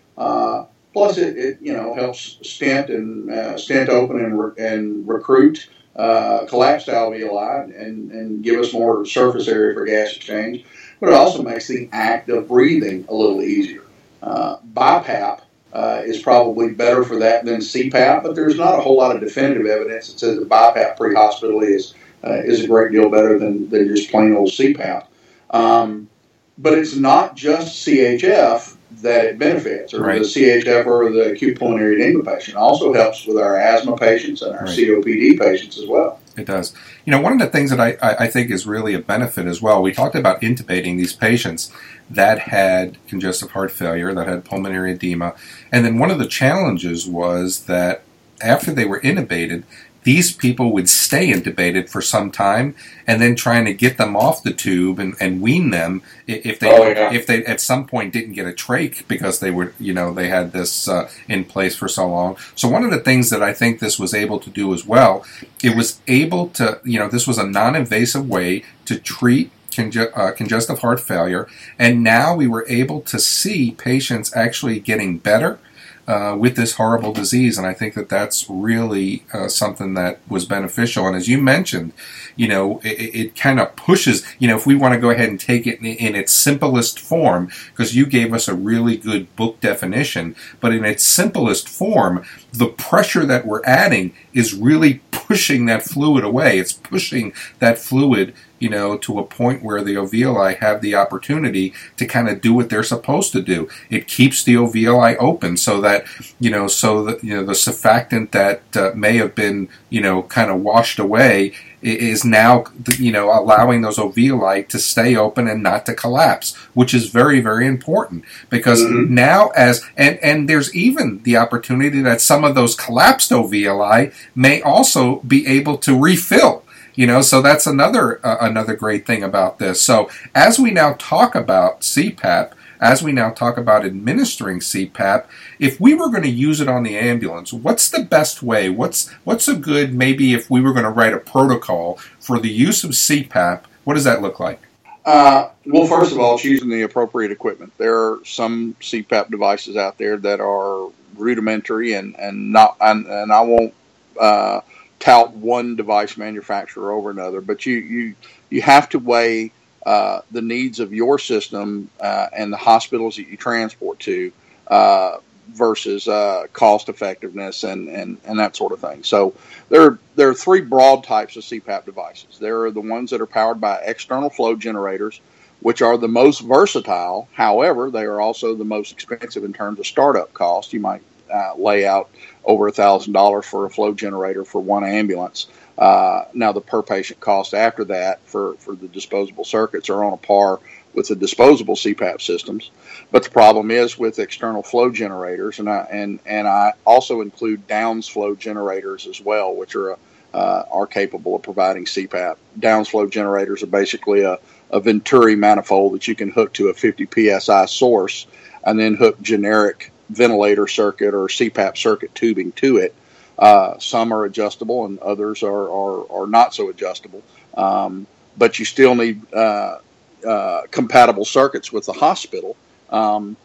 Plus, 0.97 1.19
it, 1.19 1.37
it 1.37 1.57
you 1.61 1.73
know 1.73 1.93
helps 1.93 2.39
stent 2.41 2.89
and 2.89 3.29
uh, 3.29 3.55
stent 3.55 3.87
open 3.87 4.17
and, 4.17 4.39
re- 4.39 4.53
and 4.57 5.07
recruit 5.07 5.69
uh, 5.95 6.45
collapsed 6.47 6.87
alveoli 6.87 7.65
and, 7.79 8.11
and 8.11 8.43
give 8.43 8.59
us 8.59 8.73
more 8.73 9.05
surface 9.05 9.47
area 9.47 9.75
for 9.75 9.85
gas 9.85 10.15
exchange. 10.15 10.65
But 10.99 11.09
it 11.09 11.13
also 11.13 11.43
makes 11.43 11.67
the 11.67 11.87
act 11.91 12.29
of 12.29 12.47
breathing 12.47 13.05
a 13.09 13.13
little 13.13 13.43
easier. 13.43 13.83
Uh, 14.23 14.57
BiPAP 14.73 15.41
uh, 15.71 16.01
is 16.03 16.19
probably 16.19 16.73
better 16.73 17.03
for 17.03 17.17
that 17.19 17.45
than 17.45 17.57
CPAP, 17.57 18.23
but 18.23 18.33
there's 18.33 18.57
not 18.57 18.79
a 18.79 18.81
whole 18.81 18.97
lot 18.97 19.15
of 19.15 19.21
definitive 19.21 19.67
evidence 19.67 20.11
that 20.11 20.19
says 20.19 20.39
that 20.39 20.49
BiPAP 20.49 20.97
pre-hospitally 20.97 21.67
is 21.67 21.93
uh, 22.23 22.41
is 22.43 22.63
a 22.63 22.67
great 22.67 22.91
deal 22.91 23.09
better 23.09 23.37
than, 23.37 23.69
than 23.69 23.87
just 23.87 24.11
plain 24.11 24.35
old 24.35 24.49
CPAP. 24.49 25.05
Um, 25.51 26.09
but 26.57 26.73
it's 26.73 26.95
not 26.95 27.35
just 27.35 27.85
CHF 27.85 28.75
that 29.01 29.25
it 29.25 29.39
benefits, 29.39 29.93
or 29.93 30.01
right. 30.01 30.19
the 30.19 30.25
CHF 30.25 30.85
or 30.85 31.11
the 31.11 31.31
acute 31.31 31.59
pulmonary 31.59 32.01
edema 32.01 32.23
patient. 32.23 32.55
It 32.55 32.59
also 32.59 32.93
helps 32.93 33.25
with 33.25 33.37
our 33.37 33.57
asthma 33.57 33.95
patients 33.95 34.41
and 34.41 34.55
our 34.55 34.65
right. 34.65 34.77
COPD 34.77 35.39
patients 35.39 35.77
as 35.77 35.87
well. 35.87 36.19
It 36.35 36.45
does. 36.45 36.73
You 37.05 37.11
know, 37.11 37.21
one 37.21 37.33
of 37.33 37.39
the 37.39 37.47
things 37.47 37.69
that 37.71 37.79
I, 37.79 37.97
I 38.01 38.27
think 38.27 38.49
is 38.49 38.65
really 38.65 38.93
a 38.93 38.99
benefit 38.99 39.45
as 39.45 39.61
well, 39.61 39.81
we 39.81 39.91
talked 39.91 40.15
about 40.15 40.41
intubating 40.41 40.97
these 40.97 41.13
patients 41.13 41.71
that 42.09 42.39
had 42.39 42.97
congestive 43.07 43.51
heart 43.51 43.71
failure, 43.71 44.13
that 44.13 44.27
had 44.27 44.45
pulmonary 44.45 44.93
edema. 44.93 45.35
And 45.71 45.85
then 45.85 45.99
one 45.99 46.11
of 46.11 46.19
the 46.19 46.27
challenges 46.27 47.07
was 47.07 47.65
that 47.65 48.03
after 48.41 48.71
they 48.71 48.85
were 48.85 49.01
intubated, 49.01 49.63
these 50.07 50.31
people 50.31 50.71
would 50.71 50.87
stay 50.87 51.33
intubated 51.33 51.89
for 51.89 52.01
some 52.01 52.31
time 52.31 52.73
and 53.05 53.21
then 53.21 53.35
trying 53.35 53.65
to 53.65 53.73
get 53.73 53.97
them 53.97 54.15
off 54.15 54.41
the 54.41 54.53
tube 54.53 54.99
and, 54.99 55.13
and 55.19 55.41
wean 55.41 55.69
them 55.69 56.01
if 56.25 56.61
they 56.61 56.71
oh, 56.71 56.87
yeah. 56.87 57.11
if 57.11 57.27
they 57.27 57.43
at 57.43 57.59
some 57.59 57.85
point 57.85 58.13
didn't 58.13 58.31
get 58.31 58.47
a 58.47 58.53
trach 58.53 59.05
because 59.09 59.41
they 59.41 59.51
were 59.51 59.73
you 59.77 59.93
know 59.93 60.13
they 60.13 60.29
had 60.29 60.53
this 60.53 60.87
uh, 60.87 61.09
in 61.27 61.43
place 61.43 61.75
for 61.75 61.89
so 61.89 62.07
long 62.07 62.37
so 62.55 62.69
one 62.69 62.85
of 62.85 62.91
the 62.91 63.01
things 63.01 63.29
that 63.29 63.43
I 63.43 63.51
think 63.51 63.81
this 63.81 63.99
was 63.99 64.13
able 64.13 64.39
to 64.39 64.49
do 64.49 64.73
as 64.73 64.85
well 64.85 65.25
it 65.61 65.75
was 65.75 65.99
able 66.07 66.47
to 66.51 66.79
you 66.85 66.99
know 66.99 67.09
this 67.09 67.27
was 67.27 67.37
a 67.37 67.45
non-invasive 67.45 68.29
way 68.29 68.63
to 68.85 68.97
treat 68.97 69.51
Conge- 69.75 70.09
uh, 70.15 70.31
congestive 70.31 70.79
heart 70.79 70.99
failure, 70.99 71.47
and 71.77 72.01
now 72.01 72.35
we 72.35 72.47
were 72.47 72.65
able 72.67 72.99
to 73.01 73.19
see 73.19 73.73
patients 73.73 74.35
actually 74.35 74.79
getting 74.79 75.19
better 75.19 75.59
uh, 76.07 76.35
with 76.39 76.55
this 76.55 76.75
horrible 76.75 77.11
disease. 77.11 77.57
And 77.57 77.67
I 77.67 77.73
think 77.73 77.93
that 77.95 78.09
that's 78.09 78.49
really 78.49 79.25
uh, 79.33 79.49
something 79.49 79.93
that 79.95 80.19
was 80.29 80.45
beneficial. 80.45 81.05
And 81.05 81.15
as 81.15 81.27
you 81.27 81.41
mentioned, 81.41 81.91
you 82.35 82.47
know, 82.47 82.79
it, 82.83 83.15
it 83.15 83.35
kind 83.35 83.59
of 83.59 83.75
pushes, 83.75 84.25
you 84.39 84.47
know, 84.47 84.55
if 84.55 84.65
we 84.65 84.75
want 84.75 84.93
to 84.93 84.99
go 84.99 85.09
ahead 85.09 85.29
and 85.29 85.39
take 85.39 85.67
it 85.67 85.79
in, 85.79 85.85
in 85.85 86.15
its 86.15 86.31
simplest 86.31 86.99
form, 86.99 87.49
because 87.71 87.95
you 87.95 88.05
gave 88.05 88.33
us 88.33 88.47
a 88.47 88.55
really 88.55 88.95
good 88.95 89.35
book 89.35 89.59
definition, 89.59 90.35
but 90.59 90.71
in 90.71 90.85
its 90.85 91.03
simplest 91.03 91.67
form, 91.67 92.23
the 92.53 92.67
pressure 92.67 93.25
that 93.25 93.45
we're 93.45 93.63
adding 93.65 94.13
is 94.33 94.53
really 94.53 95.01
pushing 95.11 95.65
that 95.65 95.83
fluid 95.83 96.23
away. 96.23 96.57
It's 96.57 96.73
pushing 96.73 97.33
that 97.59 97.77
fluid 97.77 98.33
you 98.59 98.69
know, 98.69 98.97
to 98.97 99.19
a 99.19 99.23
point 99.23 99.63
where 99.63 99.83
the 99.83 99.95
alveoli 99.95 100.57
have 100.57 100.81
the 100.81 100.95
opportunity 100.95 101.73
to 101.97 102.05
kind 102.05 102.27
of 102.29 102.41
do 102.41 102.53
what 102.53 102.69
they're 102.69 102.83
supposed 102.83 103.31
to 103.33 103.41
do. 103.41 103.69
It 103.89 104.07
keeps 104.07 104.43
the 104.43 104.55
alveoli 104.55 105.15
open 105.19 105.57
so 105.57 105.81
that, 105.81 106.05
you 106.39 106.49
know, 106.49 106.67
so 106.67 107.03
that, 107.03 107.23
you 107.23 107.35
know, 107.35 107.45
the 107.45 107.53
surfactant 107.53 108.31
that 108.31 108.61
uh, 108.75 108.91
may 108.95 109.17
have 109.17 109.35
been, 109.35 109.69
you 109.89 110.01
know, 110.01 110.23
kind 110.23 110.49
of 110.49 110.61
washed 110.61 110.99
away 110.99 111.53
is 111.81 112.25
now, 112.25 112.65
you 112.97 113.11
know, 113.11 113.29
allowing 113.29 113.81
those 113.81 113.97
alveoli 113.97 114.67
to 114.67 114.79
stay 114.79 115.15
open 115.15 115.47
and 115.47 115.61
not 115.61 115.85
to 115.85 115.93
collapse, 115.93 116.55
which 116.73 116.93
is 116.93 117.09
very, 117.09 117.39
very 117.39 117.67
important 117.67 118.25
because 118.49 118.81
mm-hmm. 118.81 119.13
now 119.13 119.49
as, 119.49 119.85
and, 119.95 120.17
and 120.23 120.49
there's 120.49 120.75
even 120.75 121.21
the 121.23 121.37
opportunity 121.37 122.01
that 122.01 122.19
some 122.19 122.43
of 122.43 122.55
those 122.55 122.75
collapsed 122.75 123.29
alveoli 123.29 124.13
may 124.35 124.61
also 124.61 125.17
be 125.21 125.45
able 125.45 125.77
to 125.77 125.97
refill 125.97 126.63
you 126.97 127.05
know, 127.05 127.21
so 127.21 127.43
that's 127.43 127.67
another 127.67 128.19
uh, 128.25 128.37
another 128.41 128.75
great 128.75 129.05
thing 129.05 129.23
about 129.23 129.59
this. 129.59 129.79
So 129.81 130.09
as 130.33 130.59
we 130.59 130.71
now 130.71 130.93
talk 130.93 131.35
about 131.35 131.81
CPAP, 131.81 132.53
as 132.81 133.03
we 133.03 133.11
now 133.11 133.29
talk 133.29 133.55
about 133.55 133.85
administering 133.85 134.59
CPAP, 134.59 135.27
if 135.59 135.79
we 135.79 135.93
were 135.93 136.09
going 136.09 136.23
to 136.23 136.29
use 136.29 136.59
it 136.59 136.67
on 136.67 136.81
the 136.81 136.97
ambulance, 136.97 137.53
what's 137.53 137.91
the 137.91 138.03
best 138.03 138.41
way? 138.41 138.69
What's 138.69 139.09
what's 139.25 139.47
a 139.47 139.55
good 139.55 139.93
maybe 139.93 140.33
if 140.33 140.49
we 140.49 140.59
were 140.59 140.73
going 140.73 140.85
to 140.85 140.89
write 140.89 141.13
a 141.13 141.19
protocol 141.19 141.99
for 142.19 142.39
the 142.39 142.49
use 142.49 142.83
of 142.83 142.91
CPAP? 142.91 143.61
What 143.83 143.93
does 143.93 144.03
that 144.05 144.23
look 144.23 144.39
like? 144.39 144.59
Uh, 145.05 145.49
well, 145.67 145.85
first 145.85 146.11
of 146.11 146.19
all, 146.19 146.39
choosing 146.39 146.69
the 146.69 146.81
appropriate 146.81 147.31
equipment. 147.31 147.71
There 147.77 147.95
are 147.95 148.25
some 148.25 148.75
CPAP 148.81 149.29
devices 149.29 149.77
out 149.77 149.99
there 149.99 150.17
that 150.17 150.41
are 150.41 150.89
rudimentary 151.15 151.93
and 151.93 152.19
and 152.19 152.51
not 152.51 152.75
and, 152.81 153.05
and 153.05 153.31
I 153.31 153.41
won't. 153.41 153.75
Uh, 154.19 154.61
tout 154.99 155.31
one 155.33 155.75
device 155.75 156.17
manufacturer 156.17 156.91
over 156.91 157.09
another, 157.09 157.41
but 157.41 157.65
you 157.65 157.75
you 157.75 158.15
you 158.49 158.61
have 158.61 158.89
to 158.89 158.99
weigh 158.99 159.51
uh, 159.85 160.21
the 160.31 160.41
needs 160.41 160.79
of 160.79 160.93
your 160.93 161.17
system 161.17 161.89
uh, 162.01 162.27
and 162.33 162.51
the 162.51 162.57
hospitals 162.57 163.15
that 163.15 163.27
you 163.27 163.37
transport 163.37 163.99
to 163.99 164.31
uh, 164.67 165.17
versus 165.53 166.07
uh, 166.07 166.45
cost 166.51 166.89
effectiveness 166.89 167.63
and, 167.63 167.87
and, 167.87 168.17
and 168.25 168.37
that 168.37 168.55
sort 168.55 168.73
of 168.73 168.79
thing. 168.79 169.03
So 169.03 169.33
there 169.69 169.97
there 170.15 170.29
are 170.29 170.33
three 170.33 170.61
broad 170.61 171.03
types 171.03 171.37
of 171.37 171.43
CPAP 171.43 171.85
devices. 171.85 172.37
There 172.39 172.63
are 172.63 172.71
the 172.71 172.81
ones 172.81 173.11
that 173.11 173.21
are 173.21 173.27
powered 173.27 173.61
by 173.61 173.77
external 173.77 174.29
flow 174.29 174.55
generators, 174.55 175.21
which 175.61 175.81
are 175.81 175.97
the 175.97 176.07
most 176.07 176.41
versatile. 176.41 177.29
However, 177.31 177.89
they 177.89 178.03
are 178.03 178.19
also 178.19 178.55
the 178.55 178.65
most 178.65 178.91
expensive 178.91 179.43
in 179.43 179.53
terms 179.53 179.79
of 179.79 179.87
startup 179.87 180.33
cost. 180.33 180.73
You 180.73 180.81
might 180.81 181.01
uh, 181.33 181.53
lay 181.57 181.85
out 181.85 182.09
over 182.43 182.67
a 182.67 182.71
thousand 182.71 183.13
dollars 183.13 183.45
for 183.45 183.65
a 183.65 183.69
flow 183.69 183.93
generator 183.93 184.45
for 184.45 184.61
one 184.61 184.83
ambulance. 184.83 185.47
Uh, 185.77 186.25
now 186.33 186.51
the 186.51 186.61
per 186.61 186.81
patient 186.81 187.19
cost 187.19 187.53
after 187.53 187.83
that 187.85 188.19
for, 188.25 188.55
for 188.55 188.75
the 188.75 188.87
disposable 188.87 189.43
circuits 189.43 189.89
are 189.89 190.03
on 190.03 190.13
a 190.13 190.17
par 190.17 190.59
with 190.93 191.07
the 191.09 191.15
disposable 191.15 191.75
CPAP 191.75 192.21
systems. 192.21 192.71
But 193.11 193.23
the 193.23 193.29
problem 193.29 193.69
is 193.69 193.99
with 193.99 194.17
external 194.17 194.63
flow 194.63 194.89
generators, 194.89 195.59
and 195.59 195.69
I 195.69 195.87
and 195.91 196.19
and 196.25 196.47
I 196.47 196.73
also 196.85 197.21
include 197.21 197.67
Downs 197.67 198.07
flow 198.07 198.35
generators 198.35 199.05
as 199.05 199.21
well, 199.21 199.55
which 199.55 199.75
are 199.75 199.97
uh, 200.33 200.63
are 200.71 200.87
capable 200.87 201.35
of 201.35 201.43
providing 201.43 201.85
CPAP. 201.85 202.37
Downs 202.59 202.89
flow 202.89 203.07
generators 203.07 203.63
are 203.63 203.67
basically 203.67 204.21
a, 204.21 204.39
a 204.71 204.79
Venturi 204.79 205.35
manifold 205.35 205.93
that 205.93 206.07
you 206.07 206.15
can 206.15 206.29
hook 206.29 206.53
to 206.53 206.69
a 206.69 206.73
50 206.73 207.07
psi 207.39 207.65
source, 207.65 208.27
and 208.63 208.79
then 208.79 208.95
hook 208.95 209.21
generic 209.21 209.91
ventilator 210.09 210.67
circuit 210.67 211.13
or 211.13 211.27
CPAP 211.27 211.77
circuit 211.77 212.13
tubing 212.15 212.51
to 212.53 212.77
it. 212.77 212.93
Uh, 213.37 213.77
some 213.77 214.13
are 214.13 214.25
adjustable 214.25 214.85
and 214.85 214.99
others 214.99 215.43
are, 215.43 215.69
are, 215.69 216.11
are 216.11 216.27
not 216.27 216.55
so 216.55 216.69
adjustable. 216.69 217.21
Um, 217.55 218.07
but 218.37 218.59
you 218.59 218.65
still 218.65 218.95
need 218.95 219.21
uh, 219.33 219.79
uh, 220.25 220.61
compatible 220.71 221.25
circuits 221.25 221.71
with 221.71 221.85
the 221.85 221.93
hospital. 221.93 222.55
Um, 222.89 223.35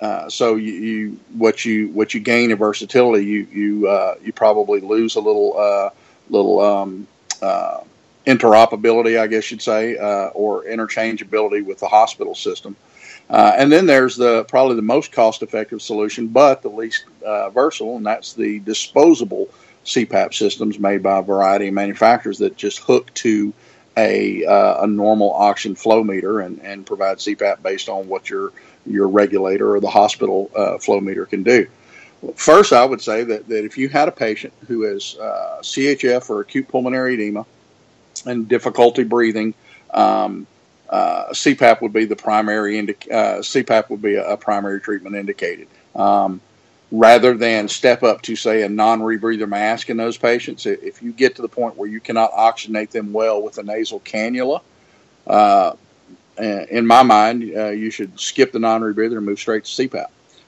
uh, 0.00 0.28
so 0.28 0.56
you, 0.56 0.72
you, 0.72 1.20
what 1.36 1.64
you 1.64 1.88
what 1.90 2.12
you 2.12 2.20
gain 2.20 2.50
in 2.50 2.58
versatility, 2.58 3.24
you 3.24 3.46
you 3.52 3.88
uh, 3.88 4.16
you 4.22 4.32
probably 4.32 4.80
lose 4.80 5.14
a 5.14 5.20
little 5.20 5.56
uh, 5.56 5.90
little 6.28 6.60
um, 6.60 7.06
interoperability, 8.26 9.18
I 9.18 9.28
guess 9.28 9.50
you'd 9.52 9.62
say, 9.62 9.94
or 10.34 10.64
interchangeability 10.64 11.64
with 11.64 11.78
the 11.78 11.86
hospital 11.86 12.34
system. 12.34 12.74
Uh, 13.30 13.52
and 13.56 13.72
then 13.72 13.86
there's 13.86 14.16
the 14.16 14.44
probably 14.44 14.76
the 14.76 14.82
most 14.82 15.12
cost-effective 15.12 15.80
solution, 15.80 16.26
but 16.28 16.62
the 16.62 16.68
least 16.68 17.04
uh, 17.24 17.48
versatile, 17.50 17.96
and 17.96 18.04
that's 18.04 18.34
the 18.34 18.58
disposable 18.60 19.48
CPAP 19.84 20.34
systems 20.34 20.78
made 20.78 21.02
by 21.02 21.18
a 21.18 21.22
variety 21.22 21.68
of 21.68 21.74
manufacturers 21.74 22.38
that 22.38 22.56
just 22.56 22.78
hook 22.78 23.12
to 23.14 23.52
a, 23.96 24.44
uh, 24.44 24.84
a 24.84 24.86
normal 24.86 25.32
oxygen 25.32 25.74
flow 25.74 26.02
meter 26.02 26.40
and, 26.40 26.60
and 26.60 26.86
provide 26.86 27.18
CPAP 27.18 27.62
based 27.62 27.88
on 27.88 28.08
what 28.08 28.30
your 28.30 28.52
your 28.84 29.06
regulator 29.06 29.74
or 29.74 29.80
the 29.80 29.90
hospital 29.90 30.50
uh, 30.56 30.76
flow 30.78 31.00
meter 31.00 31.24
can 31.24 31.44
do. 31.44 31.68
First, 32.34 32.72
I 32.72 32.84
would 32.84 33.00
say 33.00 33.24
that, 33.24 33.48
that 33.48 33.64
if 33.64 33.78
you 33.78 33.88
had 33.88 34.08
a 34.08 34.12
patient 34.12 34.52
who 34.66 34.82
has 34.82 35.16
uh, 35.16 35.58
CHF 35.62 36.30
or 36.30 36.40
acute 36.40 36.68
pulmonary 36.68 37.14
edema 37.14 37.46
and 38.26 38.48
difficulty 38.48 39.04
breathing, 39.04 39.54
um, 39.92 40.46
uh, 40.92 41.30
CPAP 41.30 41.80
would 41.80 41.92
be 41.92 42.04
the 42.04 42.14
primary 42.14 42.78
indi- 42.78 43.10
uh, 43.10 43.38
CPAP 43.38 43.88
would 43.88 44.02
be 44.02 44.16
a, 44.16 44.32
a 44.32 44.36
primary 44.36 44.80
treatment 44.80 45.16
indicated. 45.16 45.66
Um, 45.96 46.40
rather 46.90 47.34
than 47.34 47.66
step 47.66 48.02
up 48.02 48.20
to 48.20 48.36
say 48.36 48.62
a 48.62 48.68
non-rebreather 48.68 49.48
mask 49.48 49.88
in 49.88 49.96
those 49.96 50.18
patients, 50.18 50.66
if 50.66 51.02
you 51.02 51.10
get 51.12 51.34
to 51.36 51.42
the 51.42 51.48
point 51.48 51.76
where 51.76 51.88
you 51.88 51.98
cannot 51.98 52.30
oxygenate 52.32 52.90
them 52.90 53.12
well 53.12 53.42
with 53.42 53.56
a 53.56 53.62
nasal 53.62 54.00
cannula, 54.00 54.60
uh, 55.26 55.72
in 56.38 56.86
my 56.86 57.02
mind, 57.02 57.50
uh, 57.56 57.70
you 57.70 57.90
should 57.90 58.18
skip 58.20 58.52
the 58.52 58.58
non-rebreather 58.58 59.16
and 59.16 59.26
move 59.26 59.38
straight 59.38 59.64
to 59.64 59.88
CPAP. 59.88 60.06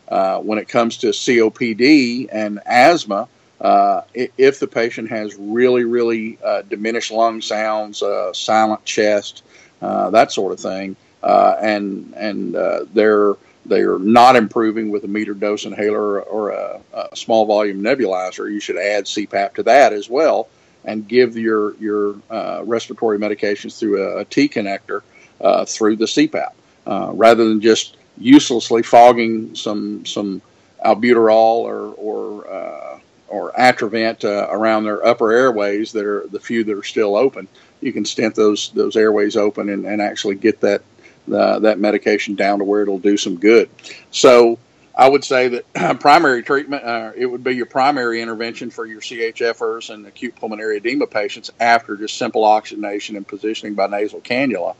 Uh, 0.08 0.38
when 0.40 0.58
it 0.58 0.68
comes 0.68 0.98
to 0.98 1.08
COPD 1.08 2.28
and 2.30 2.60
asthma, 2.66 3.26
uh, 3.60 4.02
if 4.14 4.60
the 4.60 4.66
patient 4.66 5.08
has 5.08 5.34
really, 5.36 5.84
really 5.84 6.38
uh, 6.44 6.60
diminished 6.62 7.10
lung 7.10 7.40
sounds, 7.40 8.02
uh, 8.02 8.30
silent 8.34 8.84
chest, 8.84 9.42
uh, 9.84 10.10
that 10.10 10.32
sort 10.32 10.52
of 10.52 10.60
thing, 10.60 10.96
and 11.22 12.12
and 12.16 12.54
they're 12.92 13.34
they're 13.66 13.98
not 13.98 14.36
improving 14.36 14.90
with 14.90 15.04
a 15.04 15.08
meter 15.08 15.32
dose 15.32 15.64
inhaler 15.64 16.20
or 16.20 16.50
a, 16.50 16.80
a, 16.92 17.16
small 17.16 17.46
volume 17.46 17.80
nebulizer, 17.80 18.52
you 18.52 18.60
should 18.60 18.76
add 18.76 19.06
CPAP 19.06 19.54
to 19.54 19.62
that 19.62 19.94
as 19.94 20.10
well, 20.10 20.48
and 20.84 21.08
give 21.08 21.36
your 21.38 21.74
your 21.76 22.16
respiratory 22.64 23.18
medications 23.18 23.78
through 23.78 24.02
a, 24.02 24.20
a 24.20 24.24
T 24.26 24.48
connector 24.48 25.02
uh, 25.40 25.64
through 25.64 25.96
the 25.96 26.06
CPAP, 26.06 26.52
uh, 26.86 27.10
rather 27.12 27.46
than 27.48 27.60
just 27.60 27.96
uselessly 28.18 28.82
fogging 28.82 29.54
some 29.54 30.04
some 30.04 30.40
albuterol 30.84 31.62
or 31.62 31.94
or 31.94 32.50
uh, 32.50 32.98
or 33.28 33.52
Atrovent 33.52 34.24
uh, 34.24 34.48
around 34.50 34.84
their 34.84 35.04
upper 35.04 35.32
airways 35.32 35.92
that 35.92 36.04
are 36.04 36.26
the 36.28 36.40
few 36.40 36.64
that 36.64 36.76
are 36.76 36.82
still 36.82 37.16
open. 37.16 37.48
You 37.84 37.92
can 37.92 38.04
stent 38.04 38.34
those 38.34 38.70
those 38.70 38.96
airways 38.96 39.36
open 39.36 39.68
and, 39.68 39.84
and 39.84 40.00
actually 40.00 40.36
get 40.36 40.60
that 40.60 40.82
that 41.26 41.78
medication 41.78 42.34
down 42.34 42.58
to 42.58 42.64
where 42.64 42.82
it'll 42.82 42.98
do 42.98 43.16
some 43.16 43.38
good. 43.38 43.70
So 44.10 44.58
I 44.94 45.08
would 45.08 45.24
say 45.24 45.48
that 45.48 45.98
primary 46.00 46.42
treatment, 46.42 46.84
uh, 46.84 47.12
it 47.16 47.26
would 47.26 47.42
be 47.42 47.52
your 47.52 47.66
primary 47.66 48.20
intervention 48.20 48.70
for 48.70 48.84
your 48.84 49.00
CHFers 49.00 49.92
and 49.92 50.06
acute 50.06 50.36
pulmonary 50.36 50.76
edema 50.76 51.06
patients 51.06 51.50
after 51.58 51.96
just 51.96 52.18
simple 52.18 52.44
oxygenation 52.44 53.16
and 53.16 53.26
positioning 53.26 53.74
by 53.74 53.86
nasal 53.86 54.20
cannula 54.20 54.74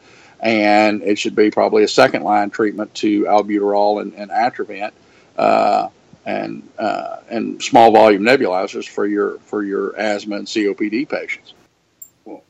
and 0.45 1.03
it 1.03 1.19
should 1.19 1.35
be 1.35 1.51
probably 1.51 1.85
a 1.85 1.89
second 1.89 2.23
line 2.23 2.51
treatment 2.51 2.95
to 2.95 3.25
albuterol 3.25 4.03
and, 4.03 4.13
and 4.15 4.31
Atrovent, 4.31 4.93
uh, 5.39 5.89
and 6.27 6.69
uh, 6.79 7.17
and 7.31 7.63
small 7.63 7.93
volume 7.93 8.23
nebulizers 8.23 8.87
for 8.87 9.07
your 9.07 9.39
for 9.41 9.63
your 9.65 9.99
asthma 9.99 10.37
and 10.37 10.47
COPD 10.47 11.09
patients. 11.09 11.54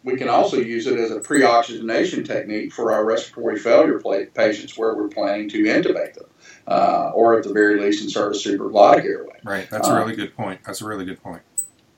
We 0.03 0.17
can 0.17 0.29
also 0.29 0.59
use 0.59 0.87
it 0.87 0.99
as 0.99 1.11
a 1.11 1.19
pre-oxygenation 1.19 2.23
technique 2.25 2.73
for 2.73 2.93
our 2.93 3.05
respiratory 3.05 3.59
failure 3.59 3.99
patients 4.35 4.79
where 4.79 4.95
we're 4.95 5.09
planning 5.09 5.49
to 5.49 5.65
intubate 5.65 6.15
them, 6.15 6.27
uh, 6.69 7.11
or 7.15 7.37
at 7.37 7.45
the 7.45 7.53
very 7.53 7.81
least 7.81 8.05
insert 8.05 8.37
a 8.37 8.39
supraglottic 8.39 9.05
airway. 9.05 9.41
Right, 9.43 9.69
that's 9.71 9.89
a 9.89 9.97
really 9.97 10.15
good 10.15 10.37
point. 10.37 10.61
That's 10.65 10.81
a 10.81 10.87
really 10.87 11.05
good 11.05 11.21
point. 11.23 11.43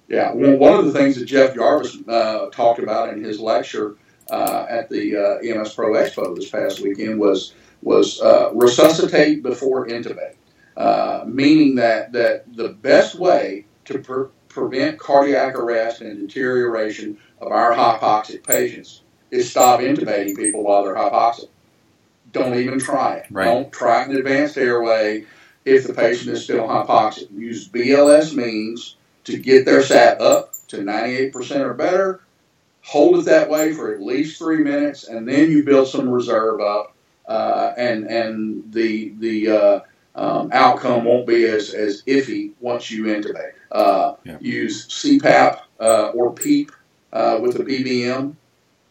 Yeah, 0.08 0.32
well, 0.32 0.56
one 0.56 0.78
of 0.78 0.84
the 0.86 0.92
things 0.92 1.16
that 1.16 1.26
Jeff 1.26 1.54
Jarvis 1.54 1.98
uh, 2.06 2.46
talked 2.50 2.78
about 2.78 3.12
in 3.12 3.22
his 3.22 3.40
lecture 3.40 3.96
uh, 4.30 4.66
at 4.68 4.88
the 4.88 5.16
uh, 5.16 5.38
EMS 5.38 5.74
Pro 5.74 5.94
Expo 5.94 6.34
this 6.34 6.50
past 6.50 6.80
weekend 6.80 7.18
was 7.18 7.54
was 7.82 8.20
uh, 8.20 8.50
resuscitate 8.54 9.42
before 9.42 9.86
intubate, 9.86 10.36
uh, 10.76 11.24
meaning 11.26 11.74
that 11.76 12.12
that 12.12 12.44
the 12.56 12.70
best 12.70 13.16
way 13.16 13.66
to 13.84 13.98
pre- 13.98 14.28
prevent 14.48 14.98
cardiac 14.98 15.54
arrest 15.56 16.00
and 16.00 16.26
deterioration 16.26 17.18
of 17.40 17.52
our 17.52 17.72
hypoxic 17.72 18.42
patients 18.44 19.02
is 19.30 19.50
stop 19.50 19.80
intubating 19.80 20.36
people 20.36 20.64
while 20.64 20.84
they're 20.84 20.94
hypoxic. 20.94 21.48
Don't 22.32 22.58
even 22.58 22.78
try 22.78 23.16
it. 23.16 23.26
Right. 23.30 23.44
Don't 23.44 23.72
try 23.72 24.04
an 24.04 24.16
advanced 24.16 24.56
airway 24.56 25.24
if 25.64 25.86
the 25.86 25.94
patient 25.94 26.30
is 26.30 26.44
still 26.44 26.66
hypoxic. 26.66 27.30
Use 27.32 27.68
BLS 27.68 28.34
means 28.34 28.96
to 29.24 29.38
get 29.38 29.64
their 29.64 29.82
SAT 29.82 30.20
up 30.20 30.52
to 30.68 30.78
98% 30.78 31.60
or 31.60 31.74
better 31.74 32.20
hold 32.86 33.18
it 33.18 33.24
that 33.24 33.50
way 33.50 33.72
for 33.72 33.92
at 33.92 34.00
least 34.00 34.38
three 34.38 34.62
minutes, 34.62 35.08
and 35.08 35.28
then 35.28 35.50
you 35.50 35.64
build 35.64 35.88
some 35.88 36.08
reserve 36.08 36.60
up, 36.60 36.94
uh, 37.26 37.72
and 37.76 38.04
and 38.04 38.72
the 38.72 39.12
the 39.18 39.50
uh, 39.50 39.80
um, 40.14 40.50
outcome 40.52 41.04
won't 41.04 41.26
be 41.26 41.44
as, 41.44 41.74
as 41.74 42.02
iffy 42.04 42.52
once 42.60 42.90
you 42.90 43.04
intubate. 43.04 43.52
Uh, 43.72 44.14
yeah. 44.24 44.38
Use 44.40 44.86
CPAP 44.86 45.60
uh, 45.80 46.10
or 46.14 46.32
PEEP 46.32 46.70
uh, 47.12 47.38
with 47.40 47.56
the 47.56 47.64
BVM. 47.64 48.34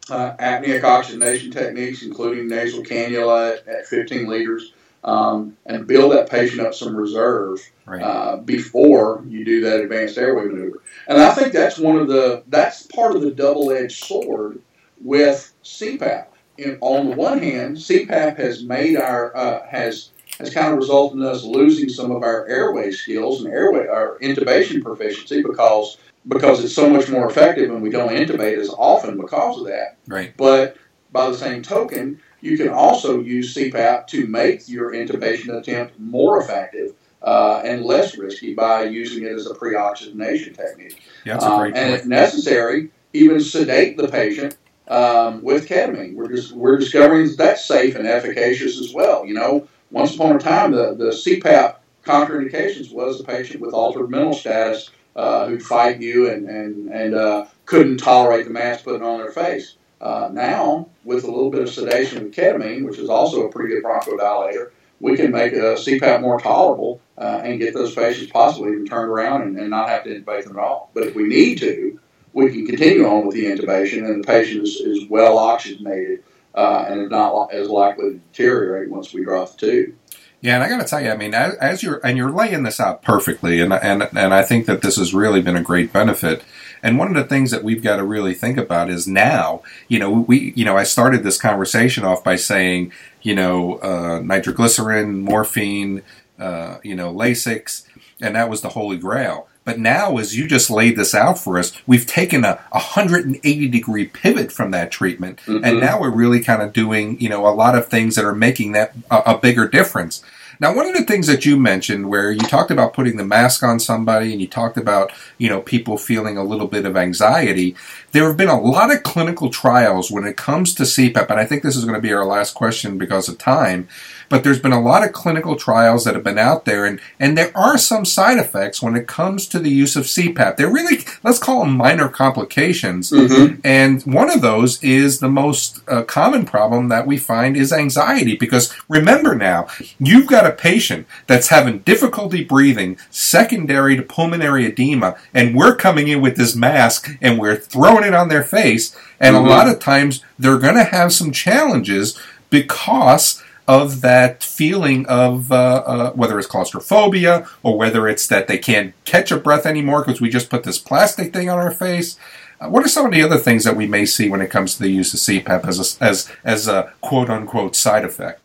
Uh, 0.07 0.35
apneic 0.37 0.83
oxygenation 0.83 1.49
techniques, 1.49 2.03
including 2.03 2.47
nasal 2.47 2.83
cannula 2.83 3.57
at, 3.57 3.67
at 3.67 3.87
15 3.87 4.27
liters, 4.27 4.71
um, 5.03 5.57
and 5.65 5.87
build 5.87 6.11
that 6.11 6.29
patient 6.29 6.61
up 6.61 6.75
some 6.75 6.95
reserve 6.95 7.59
right. 7.85 8.03
uh, 8.03 8.37
before 8.37 9.23
you 9.27 9.43
do 9.43 9.61
that 9.61 9.79
advanced 9.79 10.17
airway 10.17 10.45
maneuver. 10.45 10.81
And 11.07 11.19
I 11.19 11.33
think 11.33 11.53
that's 11.53 11.79
one 11.79 11.97
of 11.97 12.07
the 12.07 12.43
that's 12.47 12.83
part 12.83 13.15
of 13.15 13.21
the 13.21 13.31
double 13.31 13.71
edged 13.71 14.03
sword 14.03 14.59
with 15.01 15.53
CPAP. 15.63 16.27
In, 16.57 16.77
on 16.81 17.09
the 17.09 17.15
one 17.15 17.39
hand, 17.39 17.77
CPAP 17.77 18.37
has 18.37 18.63
made 18.63 18.97
our 18.97 19.35
uh, 19.35 19.67
has 19.67 20.09
has 20.39 20.53
kind 20.53 20.73
of 20.73 20.77
resulted 20.77 21.19
in 21.19 21.25
us 21.25 21.43
losing 21.43 21.89
some 21.89 22.11
of 22.11 22.23
our 22.23 22.47
airway 22.47 22.91
skills 22.91 23.43
and 23.43 23.53
airway 23.53 23.87
our 23.87 24.17
intubation 24.19 24.83
proficiency 24.83 25.41
because 25.41 25.97
because 26.27 26.63
it's 26.63 26.73
so 26.73 26.89
much 26.89 27.07
more 27.09 27.29
effective 27.29 27.69
and 27.69 27.81
we 27.81 27.89
don't 27.89 28.09
intubate 28.09 28.57
as 28.57 28.69
often 28.69 29.17
because 29.17 29.59
of 29.59 29.67
that. 29.67 29.97
Right. 30.07 30.35
But 30.35 30.77
by 31.11 31.29
the 31.29 31.37
same 31.37 31.61
token, 31.61 32.19
you 32.41 32.57
can 32.57 32.69
also 32.69 33.21
use 33.21 33.55
CPAP 33.55 34.07
to 34.07 34.25
make 34.27 34.67
your 34.67 34.91
intubation 34.91 35.55
attempt 35.55 35.99
more 35.99 36.41
effective 36.41 36.93
uh, 37.21 37.61
and 37.63 37.83
less 37.83 38.17
risky 38.17 38.53
by 38.53 38.83
using 38.83 39.23
it 39.23 39.31
as 39.31 39.47
a 39.47 39.53
pre-oxygenation 39.53 40.53
technique. 40.53 41.01
Yeah, 41.25 41.33
that's 41.33 41.45
a 41.45 41.57
great 41.57 41.73
um, 41.75 41.83
and 41.83 41.93
if 41.93 42.05
necessary, 42.05 42.89
even 43.13 43.39
sedate 43.39 43.97
the 43.97 44.07
patient 44.07 44.57
um, 44.87 45.41
with 45.43 45.67
ketamine. 45.67 46.13
We're 46.15 46.29
just 46.29 46.51
we're 46.51 46.77
discovering 46.77 47.35
that's 47.35 47.65
safe 47.65 47.95
and 47.95 48.07
efficacious 48.07 48.79
as 48.79 48.93
well. 48.93 49.25
You 49.25 49.33
know, 49.33 49.67
once 49.95 50.13
upon 50.13 50.35
a 50.35 50.39
time, 50.39 50.73
the 50.73 50.93
the 50.93 51.11
CPAP 51.11 51.77
contraindications 52.03 52.91
was 52.91 53.17
the 53.17 53.23
patient 53.23 53.61
with 53.61 53.73
altered 53.73 54.09
mental 54.11 54.33
status 54.33 54.91
uh, 55.15 55.47
who'd 55.47 55.63
fight 55.63 56.01
you 56.01 56.29
and 56.29 56.49
and 56.49 56.89
and 56.89 57.15
uh, 57.15 57.45
couldn't 57.65 57.97
tolerate 57.97 58.45
the 58.45 58.51
mask 58.51 58.83
put 58.83 59.01
on 59.01 59.19
their 59.19 59.31
face. 59.31 59.77
Uh, 60.01 60.29
now, 60.33 60.87
with 61.05 61.23
a 61.23 61.27
little 61.27 61.49
bit 61.49 61.61
of 61.61 61.69
sedation 61.69 62.25
with 62.25 62.35
ketamine, 62.35 62.85
which 62.85 62.99
is 62.99 63.09
also 63.09 63.47
a 63.47 63.49
pretty 63.49 63.73
good 63.73 63.83
bronchodilator, 63.83 64.71
we 64.99 65.15
can 65.15 65.31
make 65.31 65.53
a 65.53 65.75
CPAP 65.75 66.19
more 66.19 66.41
tolerable 66.41 66.99
uh, 67.17 67.41
and 67.45 67.61
get 67.61 67.73
those 67.73 67.95
patients 67.95 68.29
possibly 68.29 68.73
even 68.73 68.85
turned 68.85 69.09
around 69.09 69.43
and, 69.43 69.57
and, 69.57 69.69
not 69.69 69.87
have 69.87 70.03
to 70.03 70.09
intubate 70.09 70.43
them 70.43 70.57
at 70.57 70.61
all. 70.61 70.91
But 70.93 71.03
if 71.03 71.15
we 71.15 71.23
need 71.23 71.57
to, 71.59 71.97
we 72.33 72.51
can 72.51 72.67
continue 72.67 73.07
on 73.07 73.25
with 73.25 73.35
the 73.35 73.45
intubation, 73.45 74.05
and 74.05 74.21
the 74.21 74.27
patient 74.27 74.63
is, 74.63 74.75
is 74.75 75.09
well 75.09 75.37
oxygenated 75.37 76.21
uh, 76.55 76.85
and 76.87 77.01
is 77.01 77.09
not 77.09 77.53
as 77.53 77.69
likely 77.69 78.11
to 78.11 78.19
deteriorate 78.31 78.89
once 78.89 79.13
we 79.13 79.23
drop 79.23 79.51
the 79.51 79.57
tube. 79.57 79.95
Yeah, 80.41 80.55
and 80.55 80.63
I 80.63 80.69
got 80.69 80.79
to 80.79 80.87
tell 80.87 81.01
you, 81.01 81.09
I 81.09 81.17
mean, 81.17 81.33
as, 81.33 81.55
as, 81.55 81.81
you're 81.81 81.99
and 82.05 82.17
you're 82.17 82.31
laying 82.31 82.63
this 82.63 82.79
out 82.79 83.01
perfectly, 83.01 83.61
and 83.61 83.73
and 83.73 84.03
and 84.15 84.33
I 84.33 84.43
think 84.43 84.67
that 84.67 84.81
this 84.81 84.97
has 84.97 85.13
really 85.13 85.41
been 85.41 85.55
a 85.55 85.63
great 85.63 85.91
benefit. 85.91 86.43
And 86.83 86.99
one 86.99 87.07
of 87.07 87.15
the 87.15 87.23
things 87.23 87.49
that 87.49 87.63
we've 87.63 87.81
got 87.81 87.95
to 87.95 88.03
really 88.03 88.35
think 88.35 88.59
about 88.59 88.91
is 88.91 89.07
now, 89.07 89.63
you 89.87 89.97
know, 89.97 90.11
we, 90.11 90.53
you 90.55 90.63
know, 90.63 90.77
I 90.77 90.83
started 90.83 91.23
this 91.23 91.39
conversation 91.39 92.03
off 92.03 92.23
by 92.23 92.35
saying, 92.35 92.91
you 93.23 93.33
know, 93.33 93.79
uh, 93.79 94.21
nitroglycerin, 94.23 95.19
morphine, 95.21 96.03
uh, 96.37 96.77
you 96.83 96.93
know, 96.93 97.11
Lasix, 97.11 97.85
and 98.21 98.35
that 98.35 98.49
was 98.49 98.61
the 98.61 98.69
holy 98.69 98.97
grail. 98.97 99.47
But 99.63 99.79
now, 99.79 100.17
as 100.17 100.37
you 100.37 100.47
just 100.47 100.69
laid 100.69 100.95
this 100.95 101.15
out 101.15 101.39
for 101.39 101.57
us, 101.57 101.73
we've 101.87 102.05
taken 102.05 102.45
a 102.45 102.59
180 102.69 103.67
degree 103.67 104.05
pivot 104.05 104.51
from 104.51 104.71
that 104.71 104.91
treatment, 104.91 105.39
mm-hmm. 105.39 105.65
and 105.65 105.79
now 105.79 105.99
we're 105.99 106.11
really 106.11 106.39
kind 106.39 106.61
of 106.61 106.71
doing, 106.71 107.19
you 107.19 107.29
know, 107.29 107.47
a 107.47 107.49
lot 107.49 107.75
of 107.75 107.87
things 107.87 108.15
that 108.15 108.25
are 108.25 108.35
making 108.35 108.73
that 108.73 108.93
a, 109.09 109.33
a 109.33 109.37
bigger 109.37 109.67
difference. 109.67 110.23
Now, 110.59 110.73
one 110.73 110.87
of 110.87 110.93
the 110.93 111.03
things 111.03 111.27
that 111.27 111.45
you 111.45 111.57
mentioned, 111.57 112.09
where 112.09 112.31
you 112.31 112.39
talked 112.39 112.71
about 112.71 112.93
putting 112.93 113.17
the 113.17 113.25
mask 113.25 113.63
on 113.63 113.79
somebody, 113.79 114.31
and 114.31 114.39
you 114.39 114.47
talked 114.47 114.77
about 114.77 115.11
you 115.37 115.49
know 115.49 115.61
people 115.61 115.97
feeling 115.97 116.37
a 116.37 116.43
little 116.43 116.67
bit 116.67 116.85
of 116.85 116.95
anxiety. 116.95 117.75
There 118.11 118.27
have 118.27 118.37
been 118.37 118.47
a 118.49 118.61
lot 118.61 118.93
of 118.93 119.03
clinical 119.03 119.49
trials 119.49 120.11
when 120.11 120.25
it 120.25 120.37
comes 120.37 120.73
to 120.75 120.83
CPAP, 120.83 121.29
and 121.29 121.39
I 121.39 121.45
think 121.45 121.63
this 121.63 121.75
is 121.75 121.83
going 121.83 121.95
to 121.95 122.01
be 122.01 122.13
our 122.13 122.25
last 122.25 122.53
question 122.53 122.97
because 122.97 123.27
of 123.27 123.37
time. 123.37 123.87
But 124.29 124.43
there's 124.43 124.59
been 124.59 124.71
a 124.71 124.81
lot 124.81 125.03
of 125.03 125.13
clinical 125.13 125.55
trials 125.55 126.03
that 126.03 126.15
have 126.15 126.23
been 126.23 126.37
out 126.37 126.65
there, 126.65 126.85
and, 126.85 126.99
and 127.19 127.37
there 127.37 127.51
are 127.55 127.77
some 127.77 128.05
side 128.05 128.37
effects 128.37 128.81
when 128.81 128.95
it 128.95 129.07
comes 129.07 129.47
to 129.47 129.59
the 129.59 129.69
use 129.69 129.95
of 129.95 130.05
CPAP. 130.05 130.57
They're 130.57 130.71
really, 130.71 131.05
let's 131.23 131.39
call 131.39 131.59
them 131.59 131.77
minor 131.77 132.09
complications. 132.09 133.11
Mm-hmm. 133.11 133.61
And 133.63 134.01
one 134.03 134.31
of 134.31 134.41
those 134.41 134.83
is 134.83 135.19
the 135.19 135.29
most 135.29 135.81
uh, 135.87 136.03
common 136.03 136.45
problem 136.45 136.89
that 136.89 137.07
we 137.07 137.17
find 137.17 137.55
is 137.55 137.71
anxiety. 137.71 138.35
Because 138.35 138.73
remember 138.89 139.35
now, 139.35 139.67
you've 139.99 140.27
got 140.27 140.45
a 140.45 140.51
patient 140.51 141.07
that's 141.27 141.49
having 141.49 141.79
difficulty 141.79 142.43
breathing 142.43 142.97
secondary 143.09 143.95
to 143.95 144.01
pulmonary 144.03 144.65
edema, 144.65 145.15
and 145.33 145.55
we're 145.55 145.75
coming 145.75 146.07
in 146.07 146.21
with 146.21 146.37
this 146.37 146.55
mask 146.55 147.09
and 147.21 147.39
we're 147.39 147.55
throwing 147.55 148.03
it 148.03 148.13
on 148.13 148.29
their 148.29 148.43
face. 148.43 148.95
And 149.19 149.35
mm-hmm. 149.35 149.45
a 149.45 149.49
lot 149.49 149.69
of 149.69 149.79
times 149.79 150.23
they're 150.37 150.57
going 150.57 150.75
to 150.75 150.83
have 150.83 151.13
some 151.13 151.31
challenges 151.31 152.19
because 152.49 153.43
of 153.67 154.01
that 154.01 154.43
feeling 154.43 155.05
of 155.07 155.51
uh, 155.51 155.83
uh, 155.85 156.11
whether 156.13 156.37
it's 156.37 156.47
claustrophobia 156.47 157.47
or 157.63 157.77
whether 157.77 158.07
it's 158.07 158.27
that 158.27 158.47
they 158.47 158.57
can't 158.57 158.93
catch 159.05 159.31
a 159.31 159.37
breath 159.37 159.65
anymore 159.65 160.03
because 160.03 160.21
we 160.21 160.29
just 160.29 160.49
put 160.49 160.63
this 160.63 160.77
plastic 160.77 161.33
thing 161.33 161.49
on 161.49 161.57
our 161.57 161.71
face. 161.71 162.17
Uh, 162.61 162.69
what 162.69 162.85
are 162.85 162.89
some 162.89 163.05
of 163.05 163.11
the 163.11 163.21
other 163.21 163.37
things 163.37 163.63
that 163.63 163.75
we 163.75 163.87
may 163.87 164.05
see 164.05 164.29
when 164.29 164.41
it 164.41 164.49
comes 164.49 164.75
to 164.75 164.83
the 164.83 164.91
use 164.91 165.13
of 165.13 165.19
CPAP 165.19 165.67
as 165.67 165.99
a, 165.99 166.03
as 166.03 166.31
as 166.43 166.67
a 166.67 166.93
quote 167.01 167.29
unquote 167.29 167.75
side 167.75 168.05
effect? 168.05 168.41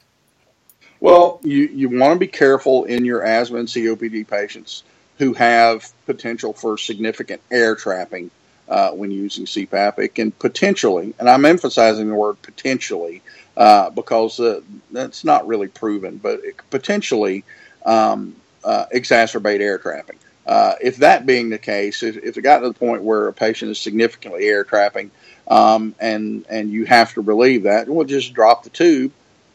Well, 1.00 1.40
you, 1.42 1.64
you 1.68 1.88
want 1.88 2.14
to 2.14 2.18
be 2.18 2.26
careful 2.26 2.84
in 2.84 3.04
your 3.04 3.24
asthma 3.24 3.58
and 3.58 3.68
COPD 3.68 4.28
patients 4.28 4.84
who 5.18 5.34
have 5.34 5.90
potential 6.06 6.52
for 6.52 6.78
significant 6.78 7.40
air 7.50 7.74
trapping 7.74 8.30
uh, 8.68 8.90
when 8.92 9.10
using 9.10 9.46
CPAP. 9.46 9.98
It 9.98 10.14
can 10.14 10.30
potentially, 10.32 11.14
and 11.18 11.28
I'm 11.28 11.44
emphasizing 11.44 12.08
the 12.08 12.14
word 12.14 12.40
potentially, 12.42 13.22
uh, 13.56 13.90
because 13.90 14.40
uh, 14.40 14.60
that's 14.90 15.24
not 15.24 15.46
really 15.46 15.68
proven, 15.68 16.16
but 16.18 16.40
it 16.44 16.56
could 16.56 16.70
potentially 16.70 17.44
um, 17.84 18.34
uh, 18.64 18.86
exacerbate 18.94 19.60
air 19.60 19.78
trapping. 19.78 20.16
Uh, 20.46 20.74
if 20.80 20.96
that 20.96 21.26
being 21.26 21.50
the 21.50 21.58
case, 21.58 22.02
if, 22.02 22.16
if, 22.16 22.36
it 22.36 22.42
got 22.42 22.60
to 22.60 22.68
the 22.68 22.74
point 22.74 23.02
where 23.02 23.28
a 23.28 23.32
patient 23.32 23.70
is 23.70 23.78
significantly 23.78 24.46
air 24.46 24.64
trapping 24.64 25.10
um, 25.48 25.94
and 26.00 26.44
and 26.48 26.70
you 26.70 26.84
have 26.86 27.12
to 27.12 27.20
relieve 27.20 27.64
that, 27.64 27.88
we'll 27.88 28.06
just 28.06 28.32
drop 28.32 28.64
the 28.64 28.70
tube. 28.70 29.12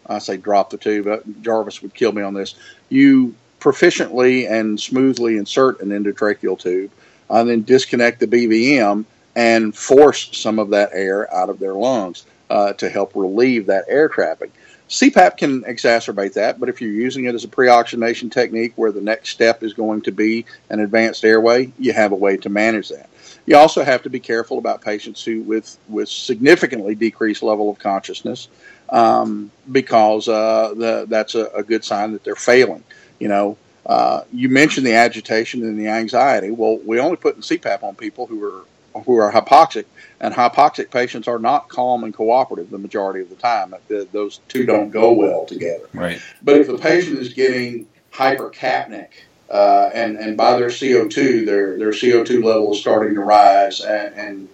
I 0.08 0.20
say 0.20 0.38
drop 0.38 0.70
the 0.70 0.78
tube. 0.78 1.08
Uh, 1.08 1.18
Jarvis 1.42 1.82
would 1.82 1.94
kill 1.94 2.12
me 2.12 2.22
on 2.22 2.34
this. 2.34 2.56
You 2.90 3.36
proficiently 3.60 4.50
and 4.50 4.80
smoothly 4.80 5.38
insert 5.38 5.82
an 5.82 5.90
endotracheal 5.90 6.60
tube, 6.60 6.92
and 7.30 7.50
then 7.50 7.64
disconnect 7.64 8.20
the 8.20 8.28
BVM 8.28 9.06
and 9.36 9.76
force 9.76 10.30
some 10.38 10.60
of 10.60 10.70
that 10.70 10.92
air 10.94 11.34
out 11.34 11.50
of 11.50 11.60
their 11.60 11.74
lungs 11.74 12.26
uh, 12.50 12.74
to 12.74 12.90
help 12.90 13.16
relieve 13.16 13.68
that 13.68 13.86
air 13.88 14.10
trapping. 14.10 14.52
CPAP 14.90 15.38
can 15.38 15.64
exacerbate 15.64 16.34
that, 16.34 16.60
but 16.60 16.70
if 16.70 16.80
you're 16.80 16.92
using 16.92 17.26
it 17.26 17.34
as 17.34 17.44
a 17.44 17.48
pre-oxygenation 17.48 18.30
technique 18.30 18.74
where 18.76 18.92
the 18.92 19.02
next 19.02 19.30
step 19.30 19.64
is 19.64 19.74
going 19.74 20.02
to 20.02 20.12
be 20.12 20.46
an 20.70 20.80
advanced 20.80 21.26
airway, 21.26 21.72
you 21.80 21.92
have 21.92 22.12
a 22.12 22.16
way 22.16 22.38
to 22.38 22.50
manage 22.50 22.90
that. 22.90 23.10
You 23.48 23.58
also 23.58 23.84
have 23.84 24.04
to 24.04 24.10
be 24.10 24.20
careful 24.20 24.60
about 24.60 24.82
patients 24.82 25.24
who 25.24 25.42
with 25.42 25.78
with 25.88 26.10
significantly 26.10 26.94
decreased 26.96 27.42
level 27.44 27.70
of 27.70 27.80
consciousness, 27.80 28.48
um, 28.90 29.52
because 29.72 30.28
uh, 30.28 30.74
the, 30.76 31.06
that's 31.08 31.36
a, 31.36 31.46
a, 31.48 31.64
good 31.64 31.84
sign 31.84 32.14
that 32.14 32.24
they're 32.24 32.36
failing. 32.36 32.84
You 33.20 33.28
know, 33.28 33.58
uh, 33.86 34.22
you 34.32 34.50
mentioned 34.50 34.86
the 34.86 34.94
agitation 34.94 35.64
and 35.64 35.80
the 35.80 35.88
anxiety. 35.88 36.52
Well, 36.52 36.78
we 36.86 37.00
only 37.00 37.18
put 37.18 37.36
in 37.36 37.42
CPAP 37.42 37.84
on 37.84 37.96
people 37.96 38.26
who 38.26 38.44
are 38.44 38.66
who 39.04 39.18
are 39.18 39.32
hypoxic, 39.32 39.86
and 40.20 40.34
hypoxic 40.34 40.90
patients 40.92 41.28
are 41.28 41.40
not 41.40 41.68
calm 41.70 42.04
and 42.04 42.14
cooperative 42.14 42.70
the 42.70 42.78
majority 42.78 43.22
of 43.22 43.30
the 43.30 43.36
time. 43.36 43.74
those 44.12 44.40
two 44.48 44.66
don't 44.66 44.90
go 44.90 45.12
well 45.14 45.46
together. 45.46 45.88
Right. 45.94 46.22
But 46.42 46.58
if 46.58 46.68
the 46.68 46.78
patient 46.78 47.20
is 47.20 47.34
getting 47.34 47.88
hypercapnic, 48.14 49.10
uh, 49.50 49.92
and 49.94 50.18
and 50.18 50.36
by 50.36 50.58
their 50.58 50.70
CO2, 50.70 51.46
their 51.46 51.78
their 51.78 51.92
CO2 51.92 52.44
level 52.44 52.74
is 52.74 52.80
starting 52.80 53.14
to 53.16 53.22
rise, 53.22 53.82
and, 53.82 54.16
and 54.16 54.50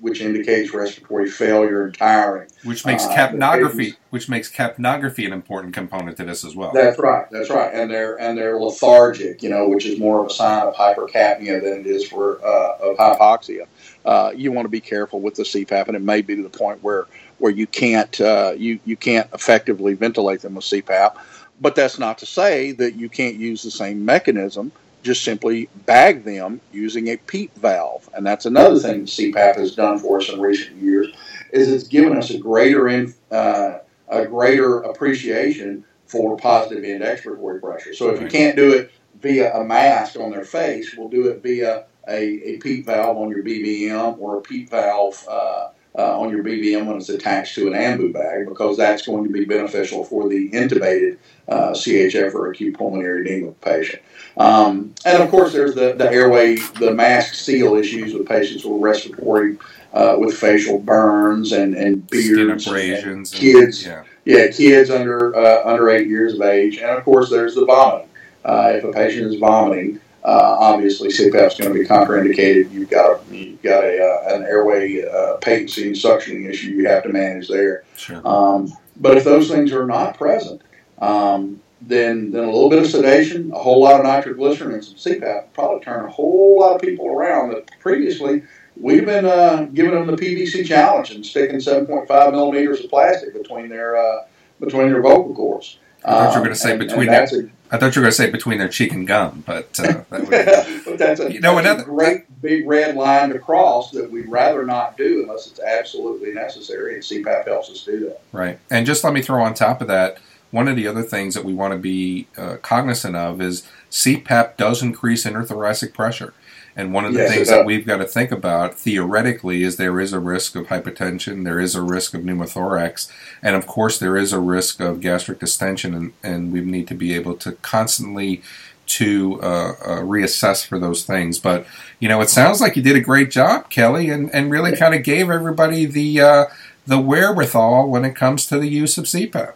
which 0.00 0.20
indicates 0.20 0.72
respiratory 0.72 1.30
failure 1.30 1.84
and 1.84 1.96
tiring. 1.96 2.48
Which 2.64 2.86
makes 2.86 3.04
uh, 3.04 3.14
capnography, 3.14 3.96
which 4.10 4.28
makes 4.28 4.50
capnography 4.50 5.26
an 5.26 5.32
important 5.32 5.74
component 5.74 6.16
to 6.16 6.24
this 6.24 6.44
as 6.44 6.56
well. 6.56 6.72
That's 6.72 6.98
right. 6.98 7.26
That's 7.30 7.50
right. 7.50 7.72
And 7.72 7.90
they're 7.90 8.18
and 8.20 8.36
they're 8.36 8.58
lethargic, 8.58 9.42
you 9.42 9.50
know, 9.50 9.68
which 9.68 9.84
is 9.84 9.98
more 9.98 10.20
of 10.20 10.26
a 10.26 10.30
sign 10.30 10.66
of 10.66 10.74
hypercapnia 10.74 11.62
than 11.62 11.80
it 11.80 11.86
is 11.86 12.08
for 12.08 12.44
uh, 12.44 12.90
of 12.90 12.96
hypoxia. 12.96 13.66
Uh, 14.04 14.32
you 14.34 14.50
want 14.50 14.64
to 14.64 14.70
be 14.70 14.80
careful 14.80 15.20
with 15.20 15.34
the 15.34 15.42
CPAP, 15.42 15.86
and 15.88 15.96
it 15.96 16.02
may 16.02 16.22
be 16.22 16.36
to 16.36 16.42
the 16.42 16.48
point 16.48 16.82
where 16.82 17.06
where 17.38 17.52
you 17.52 17.66
can't 17.66 18.20
uh, 18.20 18.54
you 18.56 18.80
you 18.84 18.96
can't 18.96 19.28
effectively 19.34 19.94
ventilate 19.94 20.40
them 20.40 20.54
with 20.54 20.64
CPAP. 20.64 21.16
But 21.60 21.74
that's 21.74 21.98
not 21.98 22.16
to 22.18 22.26
say 22.26 22.72
that 22.72 22.94
you 22.94 23.10
can't 23.10 23.36
use 23.36 23.62
the 23.62 23.70
same 23.70 24.02
mechanism 24.04 24.72
just 25.02 25.24
simply 25.24 25.68
bag 25.86 26.24
them 26.24 26.60
using 26.72 27.08
a 27.08 27.16
PEEP 27.16 27.54
valve. 27.56 28.08
And 28.14 28.26
that's 28.26 28.46
another 28.46 28.78
thing 28.78 29.06
CPAP 29.06 29.56
has 29.56 29.74
done 29.74 29.98
for 29.98 30.18
us 30.18 30.28
in 30.28 30.40
recent 30.40 30.76
years 30.76 31.08
is 31.52 31.72
it's 31.72 31.88
given 31.88 32.16
us 32.16 32.30
a 32.30 32.38
greater 32.38 32.88
in, 32.88 33.14
uh, 33.30 33.78
a 34.08 34.26
greater 34.26 34.80
appreciation 34.80 35.84
for 36.06 36.36
positive 36.36 36.84
end 36.84 37.02
expiratory 37.02 37.60
pressure. 37.60 37.94
So 37.94 38.10
if 38.10 38.20
you 38.20 38.28
can't 38.28 38.56
do 38.56 38.72
it 38.72 38.92
via 39.20 39.54
a 39.56 39.64
mask 39.64 40.18
on 40.18 40.30
their 40.30 40.44
face, 40.44 40.94
we'll 40.96 41.08
do 41.08 41.28
it 41.28 41.42
via 41.42 41.84
a, 42.08 42.54
a 42.54 42.58
PEEP 42.58 42.86
valve 42.86 43.16
on 43.16 43.30
your 43.30 43.42
BVM 43.42 44.18
or 44.18 44.38
a 44.38 44.40
PEEP 44.40 44.70
valve 44.70 45.24
uh, 45.28 45.68
uh, 45.96 46.20
on 46.20 46.30
your 46.30 46.44
BVM 46.44 46.86
when 46.86 46.96
it's 46.96 47.08
attached 47.08 47.54
to 47.56 47.66
an 47.66 47.74
AMBU 47.74 48.12
bag 48.12 48.46
because 48.48 48.76
that's 48.76 49.06
going 49.06 49.24
to 49.24 49.30
be 49.30 49.44
beneficial 49.44 50.04
for 50.04 50.28
the 50.28 50.50
intubated 50.50 51.18
uh, 51.48 51.70
CHF 51.70 52.34
or 52.34 52.50
acute 52.50 52.76
pulmonary 52.76 53.22
edema 53.22 53.52
patient. 53.52 54.02
Um, 54.36 54.94
and 55.04 55.22
of 55.22 55.30
course, 55.30 55.52
there's 55.52 55.74
the, 55.74 55.94
the 55.94 56.10
airway, 56.10 56.56
the 56.56 56.92
mask 56.92 57.34
seal 57.34 57.74
issues 57.74 58.14
with 58.14 58.28
patients 58.28 58.64
with 58.64 58.80
respiratory, 58.80 59.58
uh, 59.92 60.14
with 60.18 60.36
facial 60.36 60.78
burns 60.78 61.52
and, 61.52 61.74
and 61.74 62.08
beards. 62.08 62.64
Skin 62.64 62.72
abrasions. 62.72 63.32
And 63.32 63.40
kids. 63.40 63.84
And, 63.84 64.06
yeah. 64.24 64.36
yeah. 64.36 64.50
kids 64.52 64.90
under, 64.90 65.34
uh, 65.34 65.68
under 65.68 65.90
eight 65.90 66.06
years 66.06 66.34
of 66.34 66.42
age. 66.42 66.78
And 66.78 66.90
of 66.90 67.04
course, 67.04 67.30
there's 67.30 67.56
the 67.56 67.66
vomiting. 67.66 68.08
Uh, 68.44 68.72
if 68.76 68.84
a 68.84 68.92
patient 68.92 69.26
is 69.26 69.38
vomiting, 69.38 70.00
uh, 70.24 70.56
obviously 70.58 71.08
CPAP 71.08 71.46
is 71.46 71.54
going 71.54 71.72
to 71.72 71.78
be 71.78 71.86
contraindicated. 71.86 72.70
You've 72.70 72.90
got 72.90 73.20
a, 73.20 73.34
you've 73.34 73.62
got 73.62 73.84
a, 73.84 74.02
uh, 74.02 74.34
an 74.34 74.42
airway 74.42 75.04
uh, 75.04 75.36
patency 75.36 75.86
and 75.86 75.96
suctioning 75.96 76.48
issue 76.48 76.70
you 76.70 76.88
have 76.88 77.02
to 77.04 77.08
manage 77.08 77.48
there. 77.48 77.84
Sure. 77.96 78.20
Um, 78.26 78.72
but 78.96 79.16
if 79.16 79.24
those 79.24 79.48
things 79.48 79.72
are 79.72 79.86
not 79.86 80.18
present, 80.18 80.62
um, 80.98 81.60
then 81.80 82.30
then 82.30 82.44
a 82.44 82.50
little 82.50 82.68
bit 82.68 82.80
of 82.80 82.86
sedation, 82.86 83.50
a 83.52 83.58
whole 83.58 83.82
lot 83.82 84.00
of 84.00 84.04
nitroglycerin, 84.04 84.74
and 84.74 84.84
some 84.84 84.96
CPAP 84.96 85.54
probably 85.54 85.82
turn 85.82 86.04
a 86.04 86.10
whole 86.10 86.60
lot 86.60 86.74
of 86.74 86.82
people 86.82 87.08
around 87.08 87.50
that 87.50 87.70
previously 87.80 88.42
we've 88.80 89.04
been 89.04 89.26
uh, 89.26 89.68
giving 89.74 89.92
them 89.92 90.06
the 90.06 90.16
PVC 90.16 90.64
challenge 90.66 91.10
and 91.10 91.24
sticking 91.24 91.56
7.5 91.56 92.32
millimeters 92.32 92.82
of 92.82 92.90
plastic 92.90 93.32
between 93.32 93.68
their 93.68 93.96
uh, 93.96 94.24
between 94.58 94.90
their 94.90 95.02
vocal 95.02 95.34
cords. 95.34 95.78
I 96.04 96.12
thought 96.12 96.34
you 96.34 96.40
were 96.40 96.44
going 96.44 96.54
to 96.54 96.60
say 96.60 96.72
um, 96.72 96.78
between 96.78 97.06
their. 97.06 97.24
A, 97.24 97.50
I 97.72 97.78
thought 97.78 97.94
you 97.94 98.00
were 98.00 98.04
going 98.04 98.12
to 98.12 98.12
say 98.12 98.30
between 98.30 98.58
their 98.58 98.68
cheek 98.68 98.92
and 98.92 99.06
gum, 99.06 99.44
but 99.46 99.78
uh, 99.78 100.02
that 100.10 100.86
would, 100.86 100.98
that's 100.98 101.20
a, 101.20 101.32
you 101.32 101.40
know, 101.40 101.58
another, 101.58 101.84
great 101.84 102.24
big 102.40 102.66
red 102.66 102.96
line 102.96 103.30
to 103.30 103.38
cross 103.38 103.90
that 103.92 104.10
we'd 104.10 104.28
rather 104.28 104.64
not 104.64 104.96
do 104.96 105.22
unless 105.22 105.46
it's 105.46 105.60
absolutely 105.60 106.32
necessary, 106.32 106.94
and 106.94 107.02
CPAP 107.02 107.46
helps 107.46 107.70
us 107.70 107.84
do 107.84 108.00
that. 108.00 108.22
Right, 108.32 108.58
and 108.70 108.86
just 108.86 109.04
let 109.04 109.12
me 109.12 109.22
throw 109.22 109.42
on 109.42 109.54
top 109.54 109.80
of 109.80 109.88
that 109.88 110.18
one 110.50 110.68
of 110.68 110.76
the 110.76 110.86
other 110.86 111.02
things 111.02 111.34
that 111.34 111.44
we 111.44 111.54
want 111.54 111.72
to 111.72 111.78
be 111.78 112.26
uh, 112.36 112.56
cognizant 112.62 113.16
of 113.16 113.40
is 113.40 113.66
CPAP 113.90 114.56
does 114.56 114.82
increase 114.82 115.24
interthoracic 115.24 115.94
pressure. 115.94 116.34
And 116.80 116.94
one 116.94 117.04
of 117.04 117.12
the 117.12 117.28
things 117.28 117.48
that 117.48 117.66
we've 117.66 117.86
got 117.86 117.98
to 117.98 118.06
think 118.06 118.32
about 118.32 118.74
theoretically 118.74 119.62
is 119.62 119.76
there 119.76 120.00
is 120.00 120.14
a 120.14 120.18
risk 120.18 120.56
of 120.56 120.68
hypotension, 120.68 121.44
there 121.44 121.60
is 121.60 121.74
a 121.74 121.82
risk 121.82 122.14
of 122.14 122.22
pneumothorax, 122.22 123.12
and 123.42 123.54
of 123.54 123.66
course 123.66 123.98
there 123.98 124.16
is 124.16 124.32
a 124.32 124.40
risk 124.40 124.80
of 124.80 125.02
gastric 125.02 125.38
distension, 125.38 125.94
and, 125.94 126.12
and 126.22 126.52
we 126.52 126.62
need 126.62 126.88
to 126.88 126.94
be 126.94 127.14
able 127.14 127.36
to 127.36 127.52
constantly 127.52 128.42
to 128.86 129.38
uh, 129.42 129.72
uh, 129.84 130.00
reassess 130.00 130.66
for 130.66 130.78
those 130.78 131.04
things. 131.04 131.38
But 131.38 131.66
you 131.98 132.08
know, 132.08 132.22
it 132.22 132.30
sounds 132.30 132.62
like 132.62 132.76
you 132.76 132.82
did 132.82 132.96
a 132.96 133.00
great 133.00 133.30
job, 133.30 133.68
Kelly, 133.68 134.08
and, 134.08 134.34
and 134.34 134.50
really 134.50 134.74
kind 134.74 134.94
of 134.94 135.02
gave 135.02 135.28
everybody 135.28 135.84
the 135.84 136.20
uh, 136.22 136.44
the 136.86 136.98
wherewithal 136.98 137.90
when 137.90 138.06
it 138.06 138.16
comes 138.16 138.46
to 138.46 138.58
the 138.58 138.68
use 138.68 138.96
of 138.96 139.04
CPAP. 139.04 139.52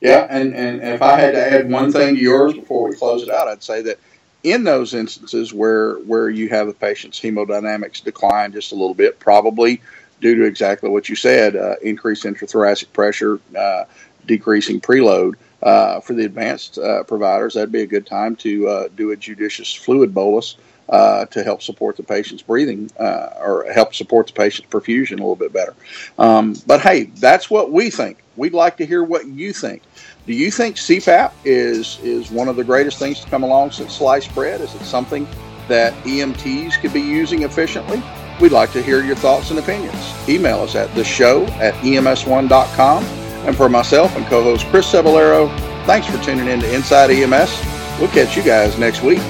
Yeah, 0.00 0.26
and, 0.28 0.56
and 0.56 0.82
if 0.82 1.02
I 1.02 1.20
had 1.20 1.34
to 1.34 1.52
add 1.52 1.70
one 1.70 1.92
thing 1.92 2.16
to 2.16 2.20
yours 2.20 2.54
before 2.54 2.88
we 2.88 2.96
close 2.96 3.22
it 3.22 3.28
out, 3.28 3.46
I'd 3.46 3.62
say 3.62 3.82
that 3.82 4.00
in 4.42 4.64
those 4.64 4.94
instances 4.94 5.52
where 5.52 5.94
where 6.00 6.28
you 6.28 6.48
have 6.48 6.66
the 6.66 6.74
patient's 6.74 7.20
hemodynamics 7.20 8.02
decline 8.02 8.52
just 8.52 8.72
a 8.72 8.74
little 8.74 8.94
bit, 8.94 9.18
probably 9.18 9.80
due 10.20 10.34
to 10.36 10.44
exactly 10.44 10.88
what 10.88 11.08
you 11.08 11.16
said, 11.16 11.56
uh, 11.56 11.74
increased 11.82 12.24
intrathoracic 12.24 12.92
pressure, 12.92 13.40
uh, 13.56 13.84
decreasing 14.26 14.80
preload, 14.80 15.34
uh, 15.62 16.00
for 16.00 16.14
the 16.14 16.24
advanced 16.24 16.78
uh, 16.78 17.04
providers, 17.04 17.54
that'd 17.54 17.72
be 17.72 17.82
a 17.82 17.86
good 17.86 18.06
time 18.06 18.34
to 18.36 18.68
uh, 18.68 18.88
do 18.96 19.12
a 19.12 19.16
judicious 19.16 19.72
fluid 19.72 20.12
bolus 20.12 20.56
uh, 20.88 21.24
to 21.26 21.44
help 21.44 21.62
support 21.62 21.96
the 21.96 22.02
patient's 22.02 22.42
breathing 22.42 22.90
or 22.98 23.64
help 23.72 23.94
support 23.94 24.26
the 24.26 24.32
patient's 24.32 24.70
perfusion 24.70 25.12
a 25.12 25.14
little 25.22 25.36
bit 25.36 25.52
better. 25.52 25.74
Um, 26.18 26.56
but 26.66 26.80
hey, 26.80 27.04
that's 27.04 27.48
what 27.48 27.70
we 27.70 27.90
think. 27.90 28.18
We'd 28.36 28.54
like 28.54 28.78
to 28.78 28.86
hear 28.86 29.04
what 29.04 29.26
you 29.26 29.52
think. 29.52 29.82
Do 30.24 30.34
you 30.34 30.52
think 30.52 30.76
CPAP 30.76 31.32
is 31.44 31.98
is 32.00 32.30
one 32.30 32.48
of 32.48 32.54
the 32.54 32.62
greatest 32.62 32.98
things 32.98 33.20
to 33.20 33.28
come 33.28 33.42
along 33.42 33.72
since 33.72 33.94
sliced 33.94 34.32
bread? 34.34 34.60
Is 34.60 34.72
it 34.74 34.82
something 34.82 35.26
that 35.66 35.92
EMTs 36.04 36.80
could 36.80 36.92
be 36.92 37.00
using 37.00 37.42
efficiently? 37.42 38.00
We'd 38.40 38.52
like 38.52 38.72
to 38.72 38.82
hear 38.82 39.02
your 39.02 39.16
thoughts 39.16 39.50
and 39.50 39.58
opinions. 39.58 40.14
Email 40.28 40.60
us 40.60 40.74
at 40.76 40.94
the 40.94 41.02
show 41.02 41.44
at 41.60 41.74
ems1.com. 41.82 43.04
And 43.04 43.56
for 43.56 43.68
myself 43.68 44.14
and 44.14 44.24
co-host 44.26 44.66
Chris 44.66 44.86
Cebollero, 44.92 45.48
thanks 45.86 46.06
for 46.06 46.22
tuning 46.22 46.46
in 46.46 46.60
to 46.60 46.72
Inside 46.72 47.10
EMS. 47.10 47.60
We'll 47.98 48.08
catch 48.10 48.36
you 48.36 48.44
guys 48.44 48.78
next 48.78 49.02
week. 49.02 49.20